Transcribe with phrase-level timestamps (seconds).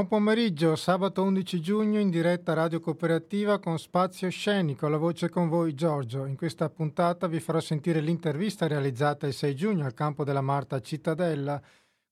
[0.00, 5.50] Buon pomeriggio, sabato 11 giugno in diretta Radio Cooperativa con Spazio Scenico, la voce con
[5.50, 6.24] voi Giorgio.
[6.24, 10.80] In questa puntata vi farò sentire l'intervista realizzata il 6 giugno al campo della Marta
[10.80, 11.60] Cittadella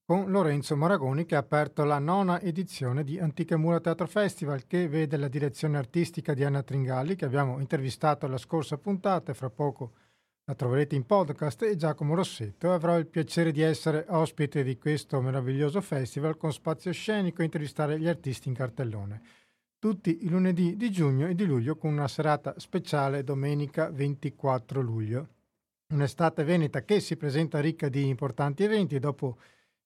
[0.05, 4.87] con Lorenzo Maragoni che ha aperto la nona edizione di Antiche Mura Teatro Festival che
[4.87, 9.49] vede la direzione artistica di Anna Tringalli che abbiamo intervistato alla scorsa puntata e fra
[9.49, 9.93] poco
[10.49, 15.21] la troverete in podcast e Giacomo Rossetto avrò il piacere di essere ospite di questo
[15.21, 19.21] meraviglioso festival con spazio scenico e intervistare gli artisti in cartellone.
[19.79, 25.29] Tutti i lunedì di giugno e di luglio con una serata speciale domenica 24 luglio.
[25.93, 29.37] Un'estate veneta che si presenta ricca di importanti eventi dopo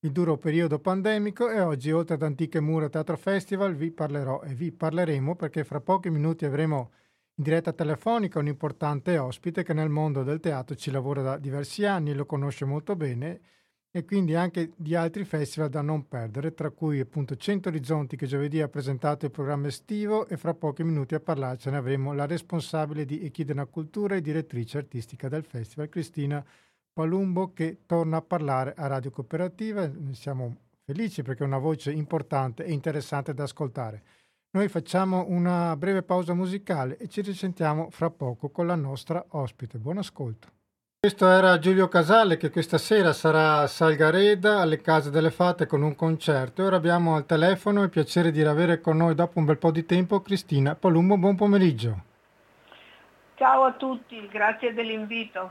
[0.03, 4.55] il duro periodo pandemico e oggi oltre ad Antiche Mura Teatro Festival vi parlerò e
[4.55, 6.92] vi parleremo perché fra pochi minuti avremo
[7.34, 11.84] in diretta telefonica un importante ospite che nel mondo del teatro ci lavora da diversi
[11.86, 13.41] anni, lo conosce molto bene
[13.91, 18.27] e quindi anche di altri festival da non perdere, tra cui appunto 100 Orizzonti che
[18.27, 23.05] giovedì ha presentato il programma estivo e fra pochi minuti a parlarcene avremo la responsabile
[23.05, 26.44] di Echidena Cultura e direttrice artistica del festival, Cristina
[26.92, 29.91] Palumbo, che torna a parlare a Radio Cooperativa.
[30.12, 34.02] Siamo felici perché è una voce importante e interessante da ascoltare.
[34.55, 39.78] Noi facciamo una breve pausa musicale e ci risentiamo fra poco con la nostra ospite.
[39.78, 40.48] Buon ascolto.
[41.00, 45.80] Questo era Giulio Casale che questa sera sarà a Salgareda alle Case delle Fate con
[45.80, 46.64] un concerto.
[46.64, 49.86] Ora abbiamo al telefono il piacere di avere con noi dopo un bel po' di
[49.86, 51.17] tempo Cristina Palumbo.
[51.17, 52.03] Buon pomeriggio.
[53.36, 55.50] Ciao a tutti, grazie dell'invito.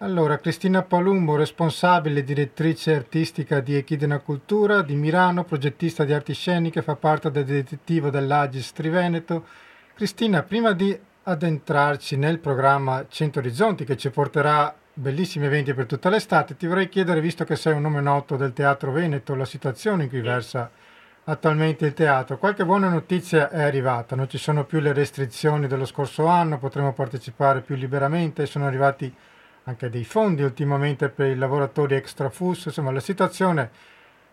[0.00, 6.82] Allora, Cristina Palumbo, responsabile direttrice artistica di Echidena Cultura di Milano, progettista di arti sceniche,
[6.82, 9.46] fa parte del direttivo dell'Agis Triveneto.
[9.94, 16.10] Cristina, prima di addentrarci nel programma 100 Orizzonti che ci porterà bellissimi eventi per tutta
[16.10, 20.02] l'estate, ti vorrei chiedere, visto che sei un nome noto del teatro veneto, la situazione
[20.02, 20.70] in cui versa
[21.24, 22.36] attualmente il teatro.
[22.36, 26.92] Qualche buona notizia è arrivata, non ci sono più le restrizioni dello scorso anno, potremo
[26.92, 29.10] partecipare più liberamente, sono arrivati
[29.68, 33.70] anche dei fondi ultimamente per i lavoratori extra FUS, insomma la situazione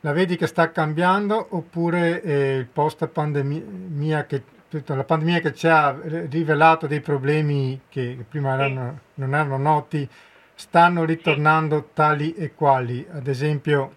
[0.02, 4.44] la vedi che sta cambiando oppure eh, il post pandemia che
[4.85, 10.09] la pandemia che ci ha rivelato dei problemi che prima erano, non erano noti
[10.56, 13.06] stanno ritornando tali e quali.
[13.12, 13.96] Ad esempio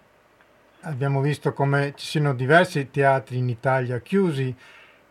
[0.81, 4.55] abbiamo visto come ci sono diversi teatri in Italia chiusi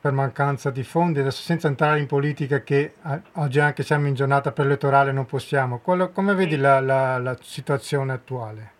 [0.06, 2.94] per mancanza di fondi, adesso senza entrare in politica che
[3.34, 5.80] oggi anche siamo in giornata preelettorale non possiamo.
[5.80, 8.74] Quello, come vedi la, la, la situazione attuale?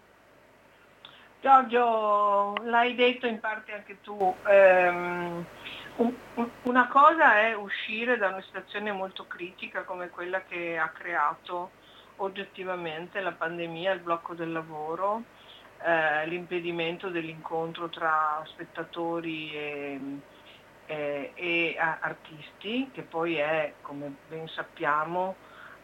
[1.40, 5.44] Giorgio, l'hai detto in parte anche tu, ehm,
[6.62, 11.70] una cosa è uscire da una situazione molto critica come quella che ha creato
[12.18, 15.24] oggettivamente la pandemia, il blocco del lavoro,
[15.82, 20.00] eh, l'impedimento dell'incontro tra spettatori e
[20.86, 25.36] eh, e artisti, che poi è, come ben sappiamo,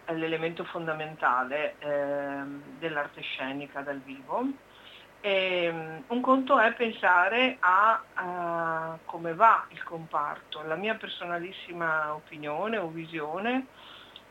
[0.07, 2.43] l'elemento fondamentale eh,
[2.79, 4.45] dell'arte scenica dal vivo.
[5.21, 10.63] E, um, un conto è pensare a, a, come va il comparto.
[10.63, 13.67] La mia personalissima opinione o visione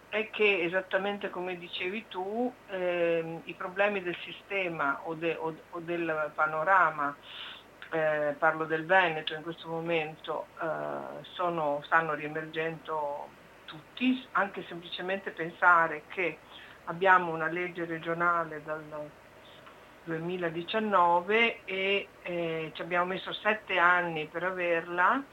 [0.10, 5.80] è che esattamente come dicevi tu, eh, i problemi del sistema o, de, o, o
[5.80, 7.16] del panorama
[7.92, 13.28] eh, parlo del Veneto in questo momento, eh, sono, stanno riemergendo
[13.66, 16.38] tutti, anche semplicemente pensare che
[16.86, 19.10] abbiamo una legge regionale dal
[20.04, 25.24] 2019 e eh, ci abbiamo messo sette anni per averla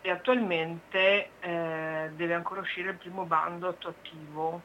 [0.00, 4.60] e attualmente eh, deve ancora uscire il primo bando attuativo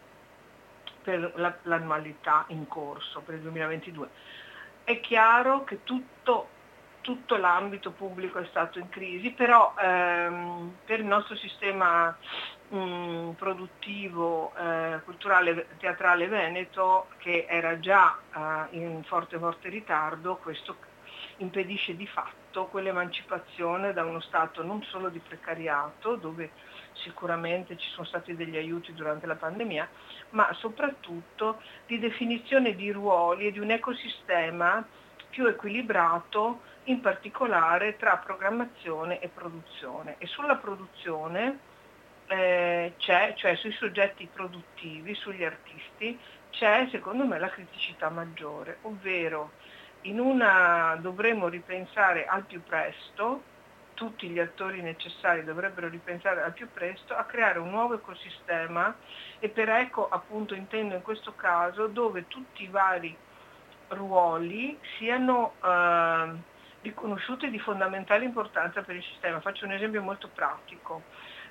[1.01, 4.09] per la, l'annualità in corso per il 2022.
[4.83, 6.49] È chiaro che tutto
[7.03, 12.17] tutto l'ambito pubblico è stato in crisi, però ehm, per il nostro sistema
[12.69, 18.17] mh, mm, produttivo, eh, culturale, teatrale veneto, che era già
[18.71, 20.77] eh, in forte forte ritardo, questo
[21.37, 26.51] impedisce di fatto quell'emancipazione da uno stato non solo di precariato, dove
[26.93, 29.89] sicuramente ci sono stati degli aiuti durante la pandemia,
[30.29, 34.85] ma soprattutto di definizione di ruoli e di un ecosistema
[35.33, 40.15] più equilibrato in particolare tra programmazione e produzione.
[40.17, 41.59] E sulla produzione
[42.27, 46.17] eh, c'è, cioè sui soggetti produttivi, sugli artisti,
[46.49, 49.51] c'è secondo me la criticità maggiore, ovvero
[50.01, 53.51] in una dovremmo ripensare al più presto,
[53.93, 58.95] tutti gli attori necessari dovrebbero ripensare al più presto a creare un nuovo ecosistema
[59.39, 63.15] e per ecco appunto intendo in questo caso dove tutti i vari
[63.89, 66.51] ruoli siano eh,
[66.83, 69.39] riconosciute di fondamentale importanza per il sistema.
[69.39, 71.01] Faccio un esempio molto pratico.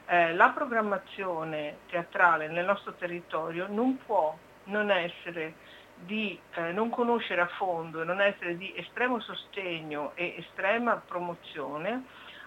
[0.07, 5.55] Eh, la programmazione teatrale nel nostro territorio non può non essere
[5.97, 12.05] di eh, non conoscere a fondo non essere di estremo sostegno e estrema promozione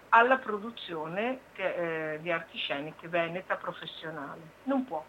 [0.09, 4.41] alla produzione eh, di arti sceniche veneta professionale.
[4.63, 5.03] Non può.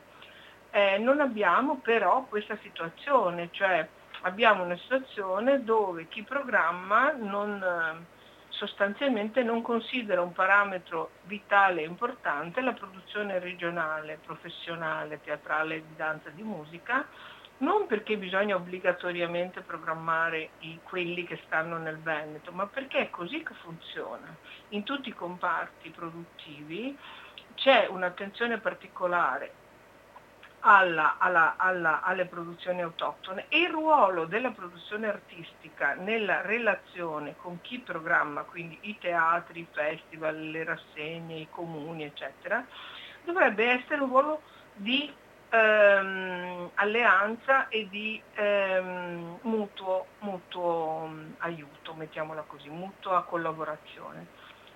[0.70, 3.87] Eh, non abbiamo però questa situazione, cioè
[4.26, 8.05] abbiamo una situazione dove chi programma non, eh,
[8.49, 16.28] sostanzialmente non considera un parametro vitale e importante la produzione regionale, professionale, teatrale, di danza,
[16.31, 17.06] di musica,
[17.58, 23.43] non perché bisogna obbligatoriamente programmare i, quelli che stanno nel Veneto, ma perché è così
[23.43, 24.34] che funziona.
[24.70, 26.99] In tutti i comparti produttivi
[27.55, 29.64] c'è un'attenzione particolare
[30.68, 37.60] alla, alla, alla, alle produzioni autoctone e il ruolo della produzione artistica nella relazione con
[37.60, 42.66] chi programma, quindi i teatri, i festival, le rassegne, i comuni, eccetera,
[43.22, 44.42] dovrebbe essere un ruolo
[44.72, 45.16] di
[45.50, 51.08] ehm, alleanza e di ehm, mutuo, mutuo
[51.38, 54.30] aiuto, mettiamola così, mutua collaborazione.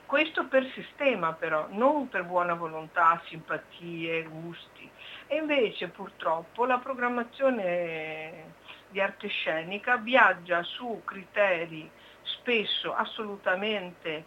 [0.05, 4.80] Questo per sistema però, non per buona volontà, simpatie, gusti.
[5.33, 8.53] E invece purtroppo la programmazione
[8.89, 11.89] di arte scenica viaggia su criteri
[12.23, 14.25] spesso assolutamente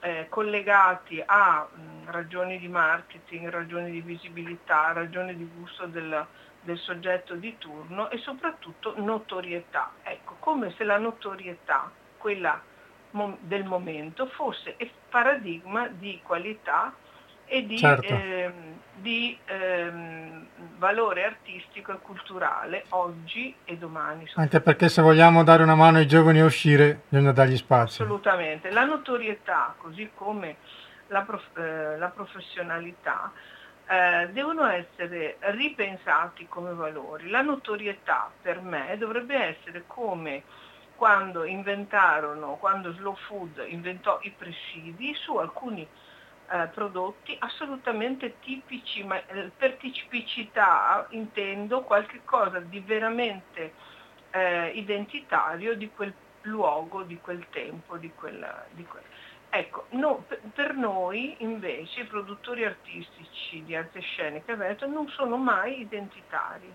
[0.00, 6.26] eh, collegati a mh, ragioni di marketing, ragioni di visibilità, ragioni di gusto del,
[6.60, 9.92] del soggetto di turno e soprattutto notorietà.
[10.02, 12.60] Ecco, come se la notorietà, quella
[13.40, 14.76] del momento, fosse
[15.08, 16.94] paradigma di qualità
[17.52, 18.06] e di, certo.
[18.06, 20.46] ehm, di ehm,
[20.78, 24.26] valore artistico e culturale oggi e domani.
[24.36, 28.04] Anche perché se vogliamo dare una mano ai giovani a uscire bisogna dargli spazio.
[28.04, 30.56] Assolutamente, la notorietà così come
[31.08, 33.30] la, prof- eh, la professionalità
[33.86, 37.28] eh, devono essere ripensati come valori.
[37.28, 40.42] La notorietà per me dovrebbe essere come
[40.96, 45.86] quando inventarono, quando Slow Food inventò i presidi su alcuni
[46.50, 53.72] eh, prodotti assolutamente tipici, ma eh, per tipicità intendo qualche cosa di veramente
[54.30, 56.12] eh, identitario di quel
[56.42, 59.02] luogo, di quel tempo, di quella, di quel...
[59.48, 60.24] Ecco, no,
[60.54, 66.72] per, noi invece i produttori artistici di arte scenica Veneto non sono mai identitari.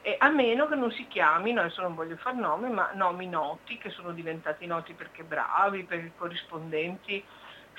[0.00, 3.78] E a meno che non si chiamino, adesso non voglio far nome, ma nomi noti,
[3.78, 7.22] che sono diventati noti perché bravi, perché corrispondenti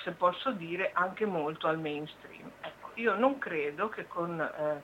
[0.04, 2.50] se posso dire, anche molto al mainstream.
[2.62, 4.84] Ecco, io non credo che con, eh,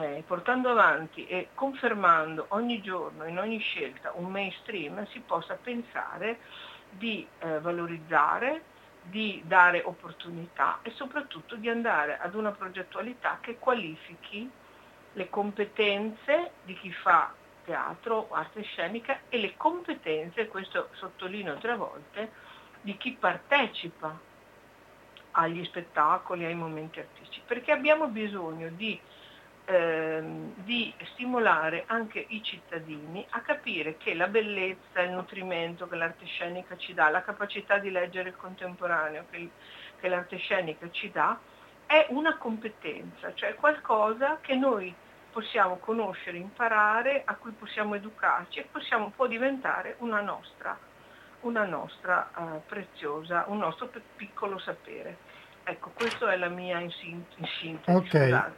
[0.00, 6.38] eh, portando avanti e confermando ogni giorno, in ogni scelta, un mainstream, si possa pensare
[6.90, 8.62] di eh, valorizzare,
[9.02, 14.50] di dare opportunità e soprattutto di andare ad una progettualità che qualifichi
[15.14, 17.32] le competenze di chi fa
[17.64, 22.30] teatro, arte scenica e le competenze, questo sottolineo tre volte,
[22.80, 24.18] di chi partecipa
[25.40, 28.98] agli spettacoli, ai momenti artistici, perché abbiamo bisogno di,
[29.64, 36.26] ehm, di stimolare anche i cittadini a capire che la bellezza, il nutrimento che l'arte
[36.26, 39.50] scenica ci dà, la capacità di leggere il contemporaneo che,
[39.98, 41.38] che l'arte scenica ci dà,
[41.86, 44.94] è una competenza, cioè qualcosa che noi
[45.32, 50.78] possiamo conoscere, imparare, a cui possiamo educarci e possiamo, può diventare una nostra
[51.40, 55.28] una nostra uh, preziosa, un nostro piccolo sapere.
[55.70, 58.28] Ecco, questa è la mia in, sintesi, okay.
[58.30, 58.50] la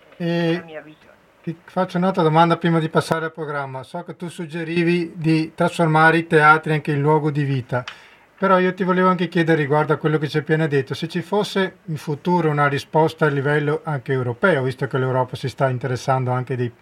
[0.65, 1.11] mia visione.
[1.43, 3.83] Ti faccio un'altra domanda prima di passare al programma.
[3.83, 7.85] So che tu suggerivi di trasformare i teatri anche in luogo di vita,
[8.39, 11.07] però io ti volevo anche chiedere riguardo a quello che ci hai appena detto, se
[11.07, 15.69] ci fosse in futuro una risposta a livello anche europeo, visto che l'Europa si sta
[15.69, 16.73] interessando anche dei,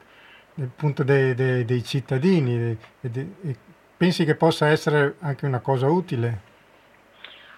[0.54, 2.78] del punto dei, dei, dei cittadini,
[4.00, 6.48] Pensi che possa essere anche una cosa utile?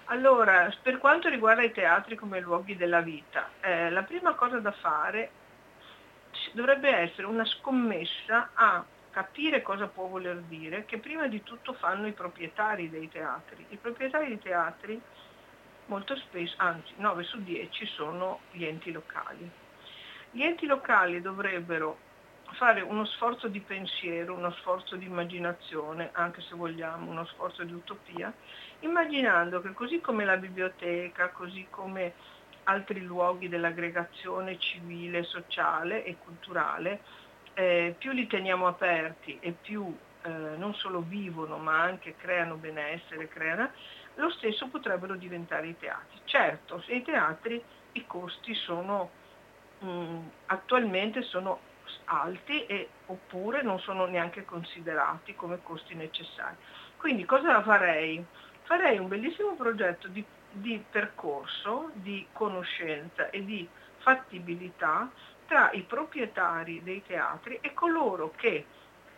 [0.05, 4.71] Allora, per quanto riguarda i teatri come luoghi della vita, eh, la prima cosa da
[4.71, 5.31] fare
[6.51, 12.07] dovrebbe essere una scommessa a capire cosa può voler dire, che prima di tutto fanno
[12.07, 13.65] i proprietari dei teatri.
[13.69, 15.01] I proprietari dei teatri
[15.85, 19.49] molto spesso, anzi 9 su 10 sono gli enti locali.
[20.31, 21.97] Gli enti locali dovrebbero
[22.53, 27.73] fare uno sforzo di pensiero, uno sforzo di immaginazione, anche se vogliamo, uno sforzo di
[27.73, 28.33] utopia,
[28.79, 32.15] immaginando che così come la biblioteca, così come
[32.63, 37.01] altri luoghi dell'aggregazione civile, sociale e culturale,
[37.53, 43.27] eh, più li teniamo aperti e più eh, non solo vivono ma anche creano benessere,
[43.27, 43.71] creano,
[44.15, 46.21] lo stesso potrebbero diventare i teatri.
[46.23, 49.11] Certo, se i teatri i costi sono
[49.79, 51.59] mh, mm, attualmente sono
[52.05, 56.55] alti e, oppure non sono neanche considerati come costi necessari.
[56.97, 58.23] Quindi cosa farei?
[58.63, 63.67] Farei un bellissimo progetto di, di percorso, di conoscenza e di
[63.97, 65.09] fattibilità
[65.47, 68.65] tra i proprietari dei teatri e coloro che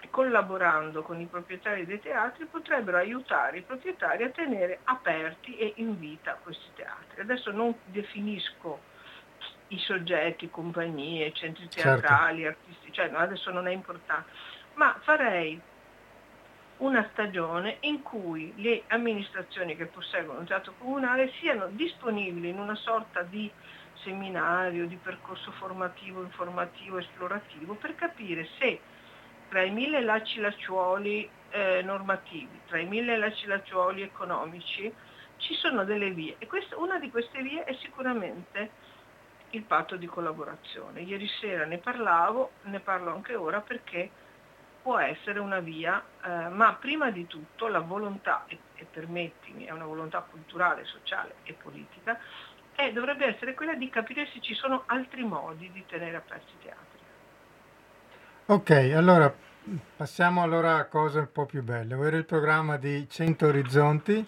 [0.10, 5.98] collaborando con i proprietari dei teatri potrebbero aiutare i proprietari a tenere aperti e in
[6.00, 7.22] vita questi teatri.
[7.22, 8.94] Adesso non definisco
[9.70, 12.02] i soggetti, compagnie, centri certo.
[12.02, 12.60] teatrali, certo.
[12.60, 14.30] artisti, cioè no, adesso non è importante,
[14.76, 15.60] ma farei
[16.78, 22.76] una stagione in cui le amministrazioni che posseggono un teatro comunale siano disponibili in una
[22.76, 23.50] sorta di
[24.04, 28.80] seminario, di percorso formativo, informativo, esplorativo per capire se
[29.50, 34.94] tra i mille lacci lacciuoli eh, normativi, tra i mille lacci lacciuoli economici,
[35.38, 38.72] ci sono delle vie e questa, una di queste vie è sicuramente
[39.56, 41.02] il patto di collaborazione.
[41.02, 44.10] Ieri sera ne parlavo, ne parlo anche ora perché
[44.82, 49.72] può essere una via, eh, ma prima di tutto la volontà, e, e, permettimi, è
[49.72, 52.20] una volontà culturale, sociale e politica,
[52.76, 56.64] e dovrebbe essere quella di capire se ci sono altri modi di tenere aperti i
[56.64, 57.00] teatri.
[58.48, 59.34] Ok, allora
[59.96, 64.28] passiamo allora a cose un po' più belle, ovvero il programma di 100 Orizzonti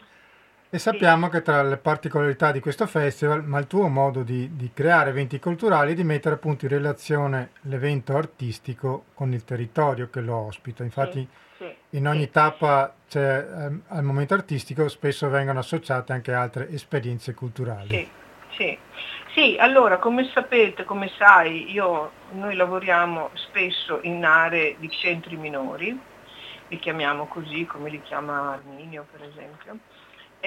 [0.69, 4.71] e sappiamo che tra le particolarità di questo festival, ma il tuo modo di, di
[4.74, 10.19] creare eventi culturali è di mettere appunto in relazione l'evento artistico con il territorio che
[10.19, 10.83] lo ospita.
[10.83, 11.25] Infatti
[11.57, 12.31] sì, sì, in ogni sì.
[12.31, 17.88] tappa ehm, al momento artistico spesso vengono associate anche altre esperienze culturali.
[17.88, 18.09] Sì,
[18.57, 18.77] sì.
[19.33, 25.97] sì allora come sapete, come sai, io, noi lavoriamo spesso in aree di centri minori,
[26.67, 29.79] li chiamiamo così come li chiama Arminio per esempio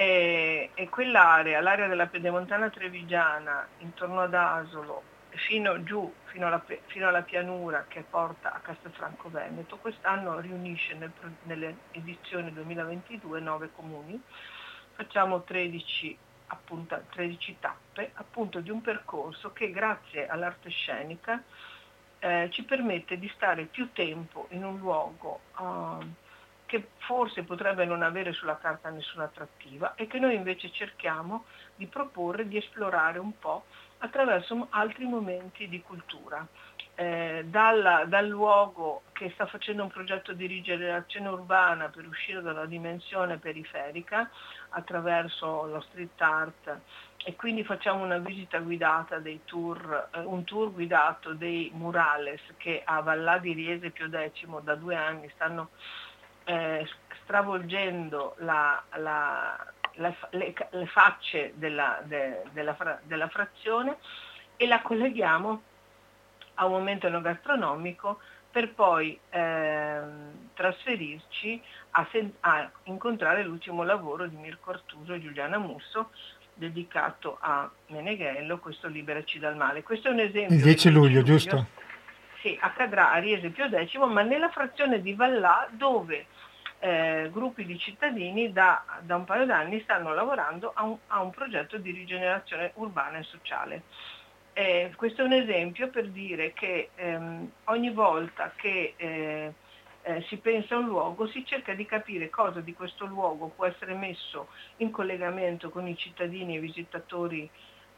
[0.01, 7.07] e, e quell'area, l'area della Pedemontana Trevigiana, intorno ad Asolo, fino giù, fino alla, fino
[7.07, 11.11] alla pianura che porta a Castelfranco Veneto, quest'anno riunisce nel,
[11.43, 14.19] nelle edizioni 2022 nove comuni,
[14.93, 16.17] facciamo 13,
[16.47, 21.43] appunto, 13 tappe appunto di un percorso che grazie all'arte scenica
[22.17, 26.03] eh, ci permette di stare più tempo in un luogo uh,
[26.71, 31.43] che forse potrebbe non avere sulla carta nessuna attrattiva e che noi invece cerchiamo
[31.75, 33.65] di proporre, di esplorare un po'
[33.97, 36.47] attraverso altri momenti di cultura.
[36.95, 42.65] Eh, dalla, dal luogo che sta facendo un progetto di rigenerazione urbana per uscire dalla
[42.65, 44.29] dimensione periferica
[44.69, 46.79] attraverso lo street art
[47.23, 52.81] e quindi facciamo una visita guidata dei tour, eh, un tour guidato dei murales che
[52.85, 55.69] a Vallà di Riese Pio X da due anni stanno
[56.45, 56.87] eh,
[57.23, 59.57] stravolgendo la, la,
[59.93, 63.97] la, le, le, facce della, de, della, della, frazione
[64.57, 65.61] e la colleghiamo
[66.55, 68.19] a un momento enogastronomico
[68.51, 70.01] per poi eh,
[70.53, 76.11] trasferirci a, sen- a, incontrare l'ultimo lavoro di Mirko Artuso e Giuliana Musso
[76.53, 79.83] dedicato a Meneghello, questo Liberaci dal male.
[79.83, 80.55] Questo è un esempio.
[80.55, 81.67] Il 10 luglio, luglio, giusto?
[82.41, 86.25] Sì, accadrà a Riese Pio X, ma nella frazione di Vallà dove
[86.79, 91.29] eh, gruppi di cittadini da, da, un paio d'anni stanno lavorando a un, a un,
[91.29, 93.83] progetto di rigenerazione urbana e sociale.
[94.53, 99.53] Eh, questo è un esempio per dire che ehm, ogni volta che eh,
[100.01, 103.67] eh, si pensa a un luogo si cerca di capire cosa di questo luogo può
[103.67, 107.47] essere messo in collegamento con i cittadini e i visitatori,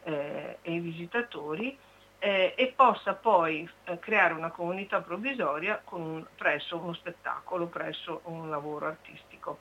[0.04, 1.78] eh, e i visitatori
[2.24, 8.50] eh, e possa poi eh, creare una comunità provvisoria un, presso uno spettacolo, presso un
[8.50, 9.60] lavoro artistico.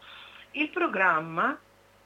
[0.53, 1.59] Il programma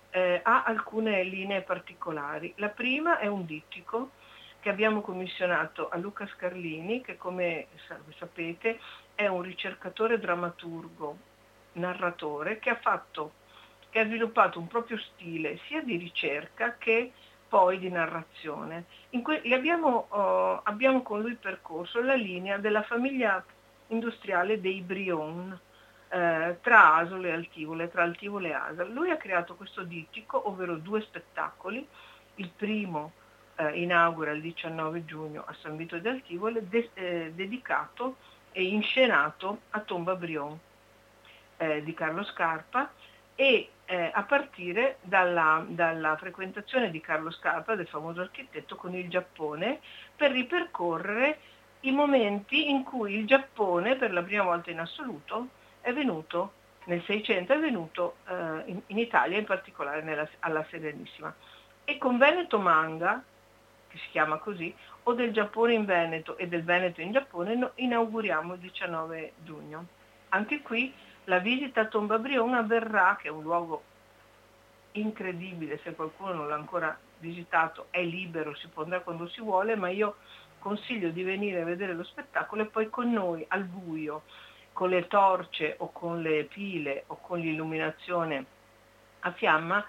[0.08, 2.54] eh, ha alcune linee particolari.
[2.56, 4.12] La prima è un dittico
[4.60, 7.66] che abbiamo commissionato a Luca Scarlini, che come
[8.16, 8.80] sapete
[9.14, 11.18] è un ricercatore drammaturgo,
[11.72, 13.32] narratore, che ha, fatto,
[13.90, 17.12] che ha sviluppato un proprio stile sia di ricerca che
[17.48, 18.84] poi di narrazione.
[19.22, 23.42] Que- abbiamo, oh, abbiamo, con lui percorso la linea della famiglia
[23.88, 25.58] industriale dei Brion
[26.08, 28.92] eh, tra Asolo e Altivole, tra Altivole e Asolo.
[28.92, 31.86] Lui ha creato questo dittico, ovvero due spettacoli.
[32.36, 33.12] Il primo
[33.56, 38.16] eh, inaugura il 19 giugno a San Vito di Altivole, de- eh, dedicato
[38.52, 40.58] e inscenato a Tomba Brion
[41.58, 42.90] eh, di Carlo Scarpa
[43.34, 49.08] e eh, a partire dalla, dalla, frequentazione di Carlo Scarpa, del famoso architetto, con il
[49.08, 49.80] Giappone,
[50.14, 51.38] per ripercorrere
[51.80, 55.48] i momenti in cui il Giappone, per la prima volta in assoluto,
[55.80, 56.52] è venuto
[56.86, 61.34] nel 600 è venuto eh, in, in, Italia, in particolare nella, alla Serenissima.
[61.84, 63.22] E con Veneto Manga,
[63.88, 64.74] che si chiama così,
[65.04, 69.86] o del Giappone in Veneto e del Veneto in Giappone, no, inauguriamo il 19 giugno.
[70.30, 70.92] Anche qui
[71.26, 73.82] la visita a Tomba Brion avverrà, che è un luogo
[74.92, 79.76] incredibile, se qualcuno non l'ha ancora visitato è libero, si può andare quando si vuole,
[79.76, 80.16] ma io
[80.58, 84.22] consiglio di venire a vedere lo spettacolo e poi con noi al buio,
[84.72, 88.44] con le torce o con le pile o con l'illuminazione
[89.20, 89.84] a fiamma,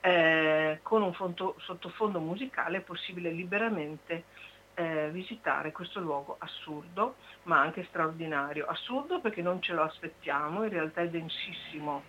[0.00, 4.24] eh, con un fondo, sottofondo musicale è possibile liberamente
[4.74, 8.66] eh, visitare questo luogo assurdo ma anche straordinario.
[8.66, 12.04] Assurdo perché non ce lo aspettiamo, in realtà è densissimo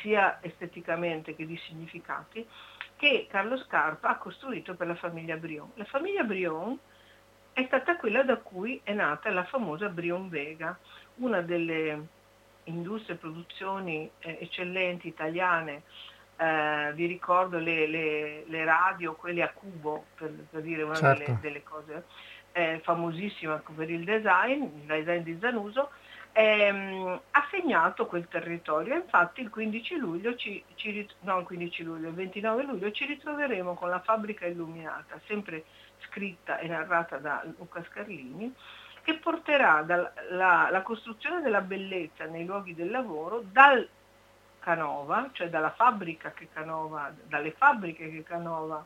[0.00, 2.46] sia esteticamente che di significati,
[2.96, 5.70] che Carlo Scarpa ha costruito per la famiglia Brion.
[5.74, 6.78] La famiglia Brion
[7.52, 10.76] è stata quella da cui è nata la famosa Brion Vega,
[11.16, 12.06] una delle
[12.64, 15.82] industrie e produzioni eh, eccellenti italiane.
[16.36, 21.24] Eh, vi ricordo le, le, le, radio, quelle a cubo, per, per dire una certo.
[21.24, 22.04] delle, delle, cose,
[22.52, 25.90] eh, famosissima per il design, il design di Zanuso,
[26.32, 28.96] ehm, ha segnato quel territorio.
[28.96, 33.74] Infatti il 15 luglio, ci, ci, no il 15 luglio, il 29 luglio ci ritroveremo
[33.74, 35.64] con la fabbrica illuminata, sempre
[36.08, 38.52] scritta e narrata da Luca Scarlini,
[39.02, 43.86] che porterà dal, la, la costruzione della bellezza nei luoghi del lavoro dal
[44.64, 48.84] Canova, cioè dalla fabbrica che Canova, dalle fabbriche che Canova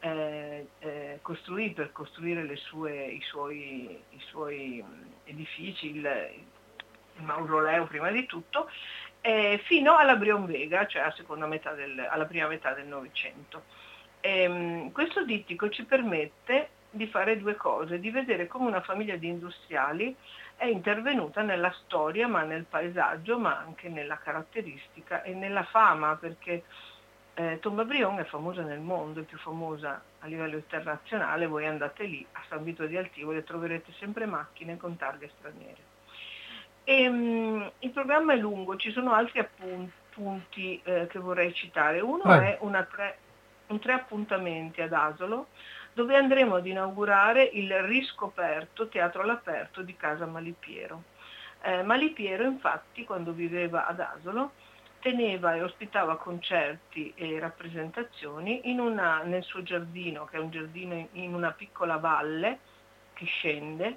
[0.00, 4.84] eh, eh, costruì per costruire sue, i, suoi, i, suoi,
[5.24, 6.04] edifici, il,
[7.18, 8.68] il mausoleo prima di tutto,
[9.20, 11.02] eh, fino alla Brion Vega, cioè
[11.72, 13.62] del, alla prima metà del Novecento.
[14.92, 20.16] Questo dittico ci permette di fare due cose, di vedere come una famiglia di industriali
[20.56, 26.64] è intervenuta nella storia, ma nel paesaggio, ma anche nella caratteristica e nella fama, perché
[27.34, 32.04] eh, Tomba Brion è famosa nel mondo, è più famosa a livello internazionale, voi andate
[32.04, 35.94] lì a San Vito di Altivoli e troverete sempre macchine con targhe straniere.
[36.84, 42.00] E, um, il programma è lungo, ci sono altri appunti eh, che vorrei citare.
[42.00, 42.56] Uno eh.
[42.56, 43.18] è tre,
[43.66, 45.48] un tre appuntamenti ad Asolo,
[45.96, 51.04] dove andremo ad inaugurare il riscoperto Teatro all'aperto di Casa Malipiero.
[51.62, 54.52] Eh, Malipiero infatti quando viveva ad Asolo
[55.00, 61.32] teneva e ospitava concerti e rappresentazioni una, nel suo giardino, che è un giardino in
[61.32, 62.58] una piccola valle
[63.14, 63.96] che scende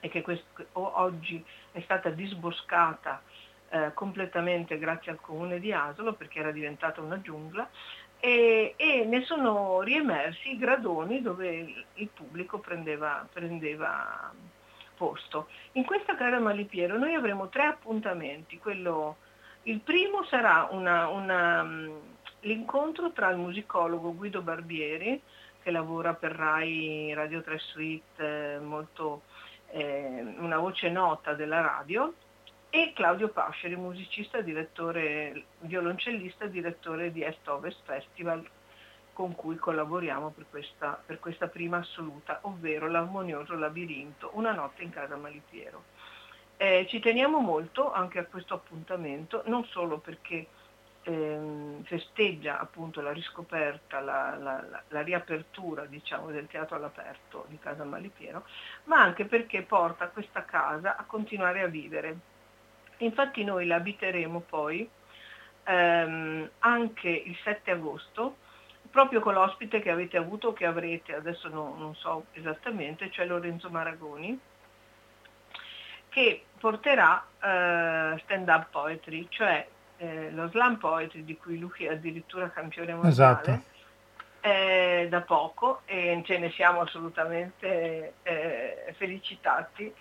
[0.00, 3.20] e che questo, oggi è stata disboscata
[3.68, 7.68] eh, completamente grazie al comune di Asolo perché era diventata una giungla
[8.24, 14.32] e, e ne sono riemersi i gradoni dove il, pubblico prendeva, prendeva,
[14.96, 15.48] posto.
[15.72, 18.58] In questa casa Malipiero noi avremo tre appuntamenti.
[18.58, 19.16] Quello,
[19.64, 21.68] il primo sarà una, una,
[22.42, 25.20] l'incontro tra il musicologo Guido Barbieri,
[25.60, 29.22] che lavora per Rai Radio 3 Suite, eh, molto
[29.72, 32.14] eh, una voce nota della radio,
[32.74, 38.48] e Claudio Pasceri, musicista, direttore, violoncellista direttore di Est Ovest Festival
[39.12, 44.88] con cui collaboriamo per questa, per questa prima assoluta, ovvero l'armonioso labirinto, una notte in
[44.88, 45.84] casa Malipiero.
[46.56, 50.46] Eh, ci teniamo molto anche a questo appuntamento, non solo perché
[51.02, 57.58] ehm, festeggia appunto la riscoperta, la, la, la, la riapertura diciamo, del teatro all'aperto di
[57.58, 58.46] Casa Malipiero,
[58.84, 62.30] ma anche perché porta questa casa a continuare a vivere.
[63.04, 64.88] Infatti noi la abiteremo poi
[65.64, 68.36] ehm, anche il 7 agosto,
[68.90, 73.70] proprio con l'ospite che avete avuto, che avrete, adesso no, non so esattamente, cioè Lorenzo
[73.70, 74.38] Maragoni,
[76.08, 82.50] che porterà eh, stand-up poetry, cioè eh, lo slam poetry di cui lui è addirittura
[82.50, 83.62] campione mondiale esatto.
[84.40, 89.92] eh, da poco e ce ne siamo assolutamente eh, felicitati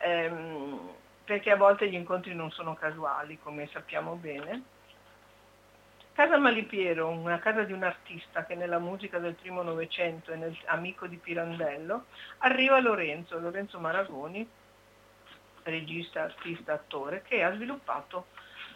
[0.00, 0.90] ehm,
[1.28, 4.62] perché a volte gli incontri non sono casuali come sappiamo bene.
[6.14, 10.56] Casa Malipiero, una casa di un artista che nella musica del primo Novecento è nel,
[10.64, 12.06] amico di Pirandello,
[12.38, 14.48] arriva Lorenzo, Lorenzo Maragoni,
[15.64, 18.28] regista, artista, attore, che ha sviluppato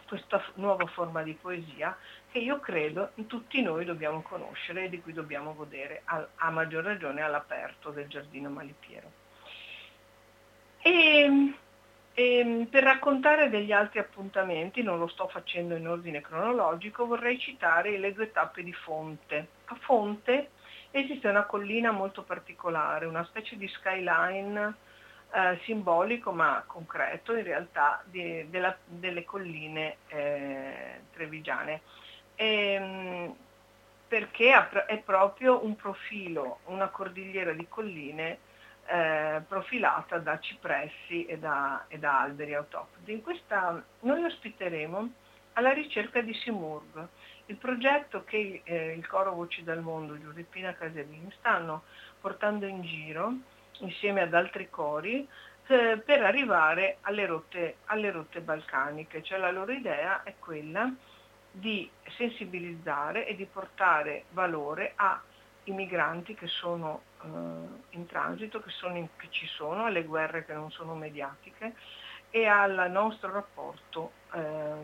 [0.07, 1.97] questa nuova forma di poesia
[2.31, 7.23] che io credo tutti noi dobbiamo conoscere e di cui dobbiamo godere a, maggior ragione
[7.23, 9.21] all'aperto del giardino Malipiero.
[10.83, 11.53] E,
[12.13, 17.97] e, per raccontare degli altri appuntamenti, non lo sto facendo in ordine cronologico, vorrei citare
[17.97, 19.47] le due tappe di Fonte.
[19.65, 20.51] A Fonte
[20.91, 24.75] esiste una collina molto particolare, una specie di skyline
[25.33, 31.81] eh, simbolico ma concreto in realtà di, della, delle colline eh, trevigiane.
[32.35, 33.35] E, ehm,
[34.07, 34.53] perché
[34.85, 38.37] è proprio un profilo, una cordigliera di colline
[38.85, 43.21] eh, profilata da cipressi e da, e da alberi autoctoni.
[43.21, 45.11] Questa noi ospiteremo
[45.53, 47.07] alla ricerca di Simurg,
[47.47, 51.83] il progetto che eh, il Coro Voci dal Mondo, Giuseppina Caserini, stanno
[52.19, 53.33] portando in giro
[53.79, 55.27] insieme ad altri cori
[55.67, 59.21] eh, per arrivare alle rotte, alle rotte balcaniche.
[59.23, 60.91] Cioè la loro idea è quella
[61.51, 65.19] di sensibilizzare e di portare valore ai
[65.65, 70.95] migranti che sono in transito, che, in, che, ci sono, alle guerre che non sono
[70.95, 71.75] mediatiche
[72.29, 74.39] e al nostro rapporto eh,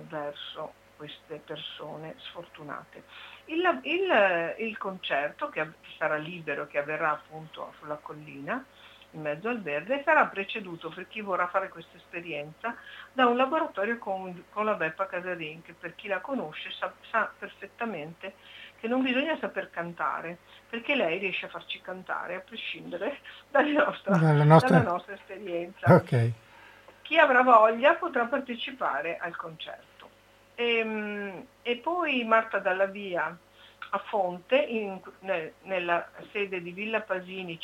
[0.08, 3.04] verso queste persone sfortunate.
[3.45, 8.63] Il, il, il concerto che, che sarà libero, che avverrà appunto sulla collina,
[9.12, 12.75] in mezzo al verde, sarà preceduto per chi vorrà fare questa esperienza
[13.12, 17.32] da un laboratorio con, con la Beppa Casarin, che per chi la conosce sa, sa,
[17.38, 18.36] perfettamente
[18.80, 20.38] che non bisogna saper cantare,
[20.70, 23.20] perché lei riesce a farci cantare a prescindere
[23.74, 24.78] nostra, dalla, nostra...
[24.78, 25.94] dalla nostra esperienza.
[25.94, 26.34] Okay.
[27.02, 30.10] Chi avrà voglia potrà partecipare al concerto.
[30.56, 33.36] E, ehm, e poi Marta Dalla Via
[33.92, 37.58] a Fonte, in, nel, nella sede di Villa Pasini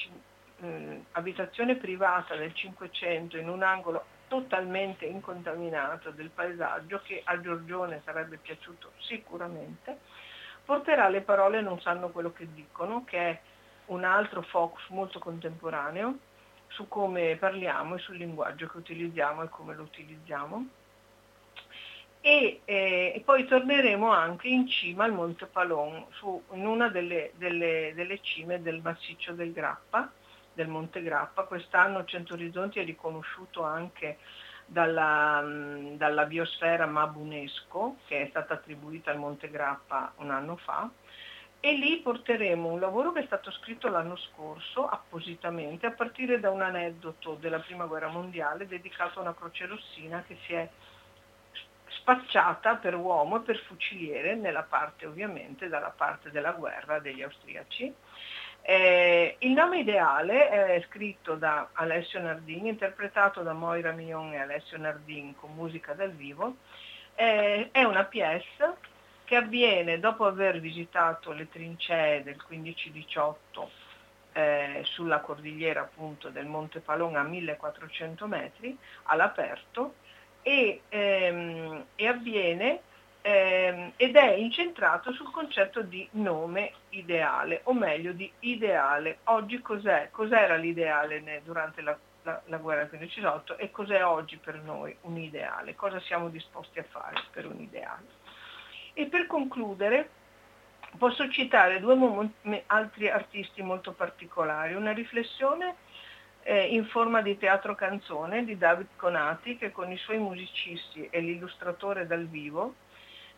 [0.62, 8.01] eh, abitazione privata del Cinquecento in un angolo totalmente incontaminato del paesaggio che a Giorgione
[8.04, 9.99] sarebbe piaciuto sicuramente,
[10.65, 13.39] porterà le parole non sanno quello che dicono, che è
[13.86, 16.17] un altro focus molto contemporaneo
[16.67, 20.67] su come parliamo e sul linguaggio che utilizziamo e come lo utilizziamo.
[22.19, 27.34] E, eh, e poi torneremo anche in cima al Monte Palon, su, in una delle,
[27.36, 30.12] delle, delle cime del massiccio del Grappa,
[30.51, 31.43] del Monte Grappa.
[31.43, 34.17] Quest'anno Cento Orizzonti è riconosciuto anche
[34.65, 35.43] dalla,
[35.93, 40.89] dalla biosfera Mabunesco, che è stata attribuita al Monte Grappa un anno fa,
[41.60, 46.51] e lì porteremo un lavoro che è stato scritto l'anno scorso appositamente a partire da
[46.51, 50.69] un aneddoto della Prima Guerra Mondiale dedicato a una croce rossina che si è
[51.88, 57.91] spacciata per uomo e per fuciliere nella parte ovviamente dalla parte della guerra degli austriaci
[58.67, 64.80] eh, il nome ideale è scritto da Alessio Nardin, interpretato da Moira Mion e Alessio
[64.80, 66.56] Nardin con musica dal vivo.
[67.13, 68.73] Eh, è una pièce
[69.23, 73.36] che avviene dopo aver visitato le trincee del 15-18
[74.34, 79.93] eh, sulla cordigliera appunto del Monte Palon a 1400 metri all'aperto
[80.41, 82.82] e, ehm, e avviene
[83.25, 89.17] ehm, ed è incentrato sul concetto di nome ideale, o meglio di ideale.
[89.25, 90.09] Oggi cos'è?
[90.11, 93.21] Cos'era l'ideale durante la, la, la guerra del 15
[93.57, 95.73] e cos'è oggi per noi un ideale?
[95.73, 98.05] Cosa siamo disposti a fare per un ideale?
[98.93, 100.09] E per concludere
[100.99, 102.31] posso citare due mom-
[102.67, 105.77] altri artisti molto particolari, una riflessione
[106.43, 111.19] eh, in forma di teatro canzone di David Conati che con i suoi musicisti e
[111.21, 112.75] l'illustratore dal vivo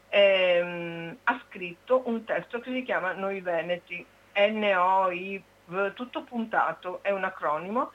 [0.09, 5.43] ehm, ha scritto un testo che si chiama Noi Veneti, N-O-I,
[5.93, 7.91] tutto puntato, è un acronimo,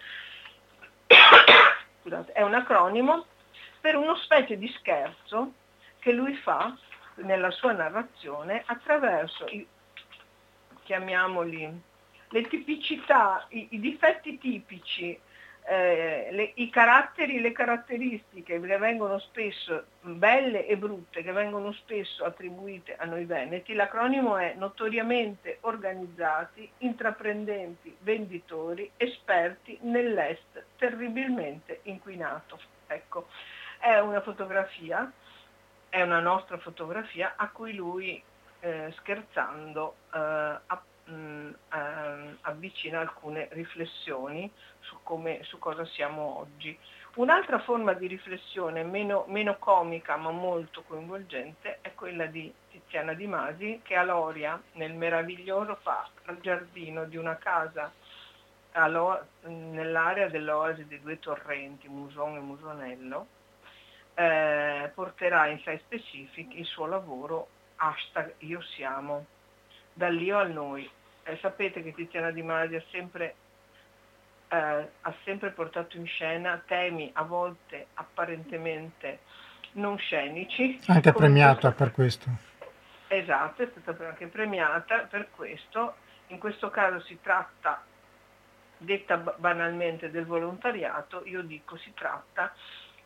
[2.02, 3.26] scusate, è un acronimo
[3.80, 5.52] per uno specie di scherzo
[5.98, 6.76] che lui fa
[7.16, 9.66] nella sua narrazione attraverso i,
[10.82, 11.80] chiamiamoli,
[12.28, 15.18] le tipicità, i, i difetti tipici
[15.64, 22.24] eh, le, i caratteri, le caratteristiche che vengono spesso belle e brutte, che vengono spesso
[22.24, 32.58] attribuite a noi veneti, l'acronimo è notoriamente organizzati, intraprendenti, venditori, esperti nell'est terribilmente inquinato.
[32.86, 33.28] Ecco,
[33.78, 35.10] è una fotografia,
[35.88, 38.22] è una nostra fotografia a cui lui
[38.60, 40.58] eh, scherzando eh,
[41.04, 44.50] mh, mm, ehm, avvicina alcune riflessioni
[44.82, 46.76] su, come, su, cosa siamo oggi.
[47.14, 53.26] Un'altra forma di riflessione meno, meno, comica ma molto coinvolgente è quella di Tiziana Di
[53.26, 55.78] Masi che a Loria, nel meraviglioso
[56.40, 57.92] giardino di una casa
[59.42, 63.26] nell'area dell'oasi dei due torrenti, Muson e Musonello,
[64.14, 69.26] eh, porterà in sei specific il suo lavoro hashtag Io Siamo
[69.92, 70.88] dall'io al noi.
[71.24, 73.34] Eh, sapete che Tiziana Di Masi ha sempre,
[74.52, 79.20] eh, ha sempre portato in scena temi a volte apparentemente
[79.72, 80.78] non scenici.
[80.88, 81.84] Anche premiata questo...
[81.84, 82.30] per questo.
[83.08, 85.94] Esatto, è stata anche premiata per questo.
[86.28, 87.82] In questo caso si tratta
[88.76, 92.52] detta banalmente del volontariato, io dico si tratta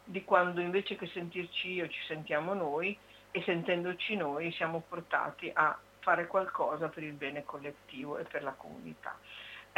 [0.02, 2.96] di quando invece che sentirci io ci sentiamo noi
[3.30, 8.52] e sentendoci noi siamo portati a fare qualcosa per il bene collettivo e per la
[8.52, 9.16] comunità.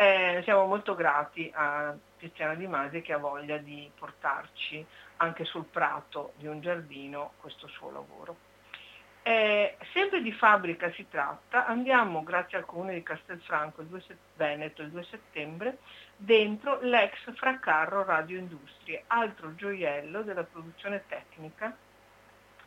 [0.01, 5.65] Eh, siamo molto grati a Tiziana Di Masi che ha voglia di portarci anche sul
[5.65, 8.37] prato di un giardino questo suo lavoro.
[9.23, 14.05] Eh, sempre di fabbrica si tratta, andiamo grazie al comune di Castelfranco il 2
[14.37, 15.79] Veneto il 2 settembre
[16.17, 21.77] dentro l'ex Fracarro Radio Industrie, altro gioiello della produzione tecnica,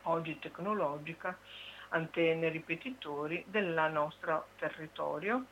[0.01, 1.37] oggi tecnologica,
[1.87, 5.45] antenne, ripetitori del nostro territorio.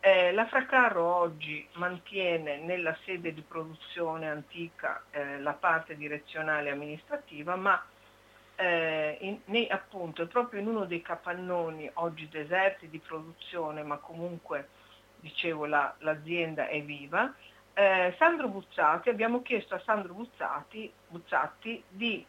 [0.00, 7.56] Eh, la Fracarro oggi mantiene nella sede di produzione antica eh, la parte direzionale amministrativa,
[7.56, 7.84] ma
[8.54, 14.68] eh, in, nei, appunto proprio in uno dei capannoni oggi deserti di produzione, ma comunque
[15.16, 17.34] dicevo la, l'azienda è viva,
[17.74, 22.24] eh, Sandro Buzzati, abbiamo chiesto a Sandro Buzzati, Buzzati di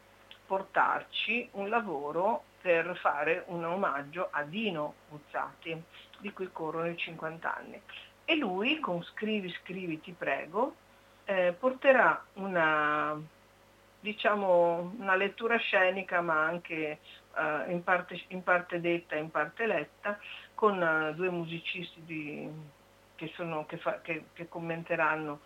[0.49, 5.79] portarci un lavoro per fare un omaggio a Dino Buzzati,
[6.17, 7.79] di cui corrono i 50 anni.
[8.25, 10.73] E lui con Scrivi, scrivi, ti prego,
[11.25, 13.15] eh, porterà una
[13.99, 16.99] diciamo, una lettura scenica ma anche
[17.35, 20.17] uh, in, parte, in, parte, detta e in parte letta
[20.55, 22.49] con uh, due musicisti di,
[23.15, 25.41] che, sono, che, fa, che, che, commenteranno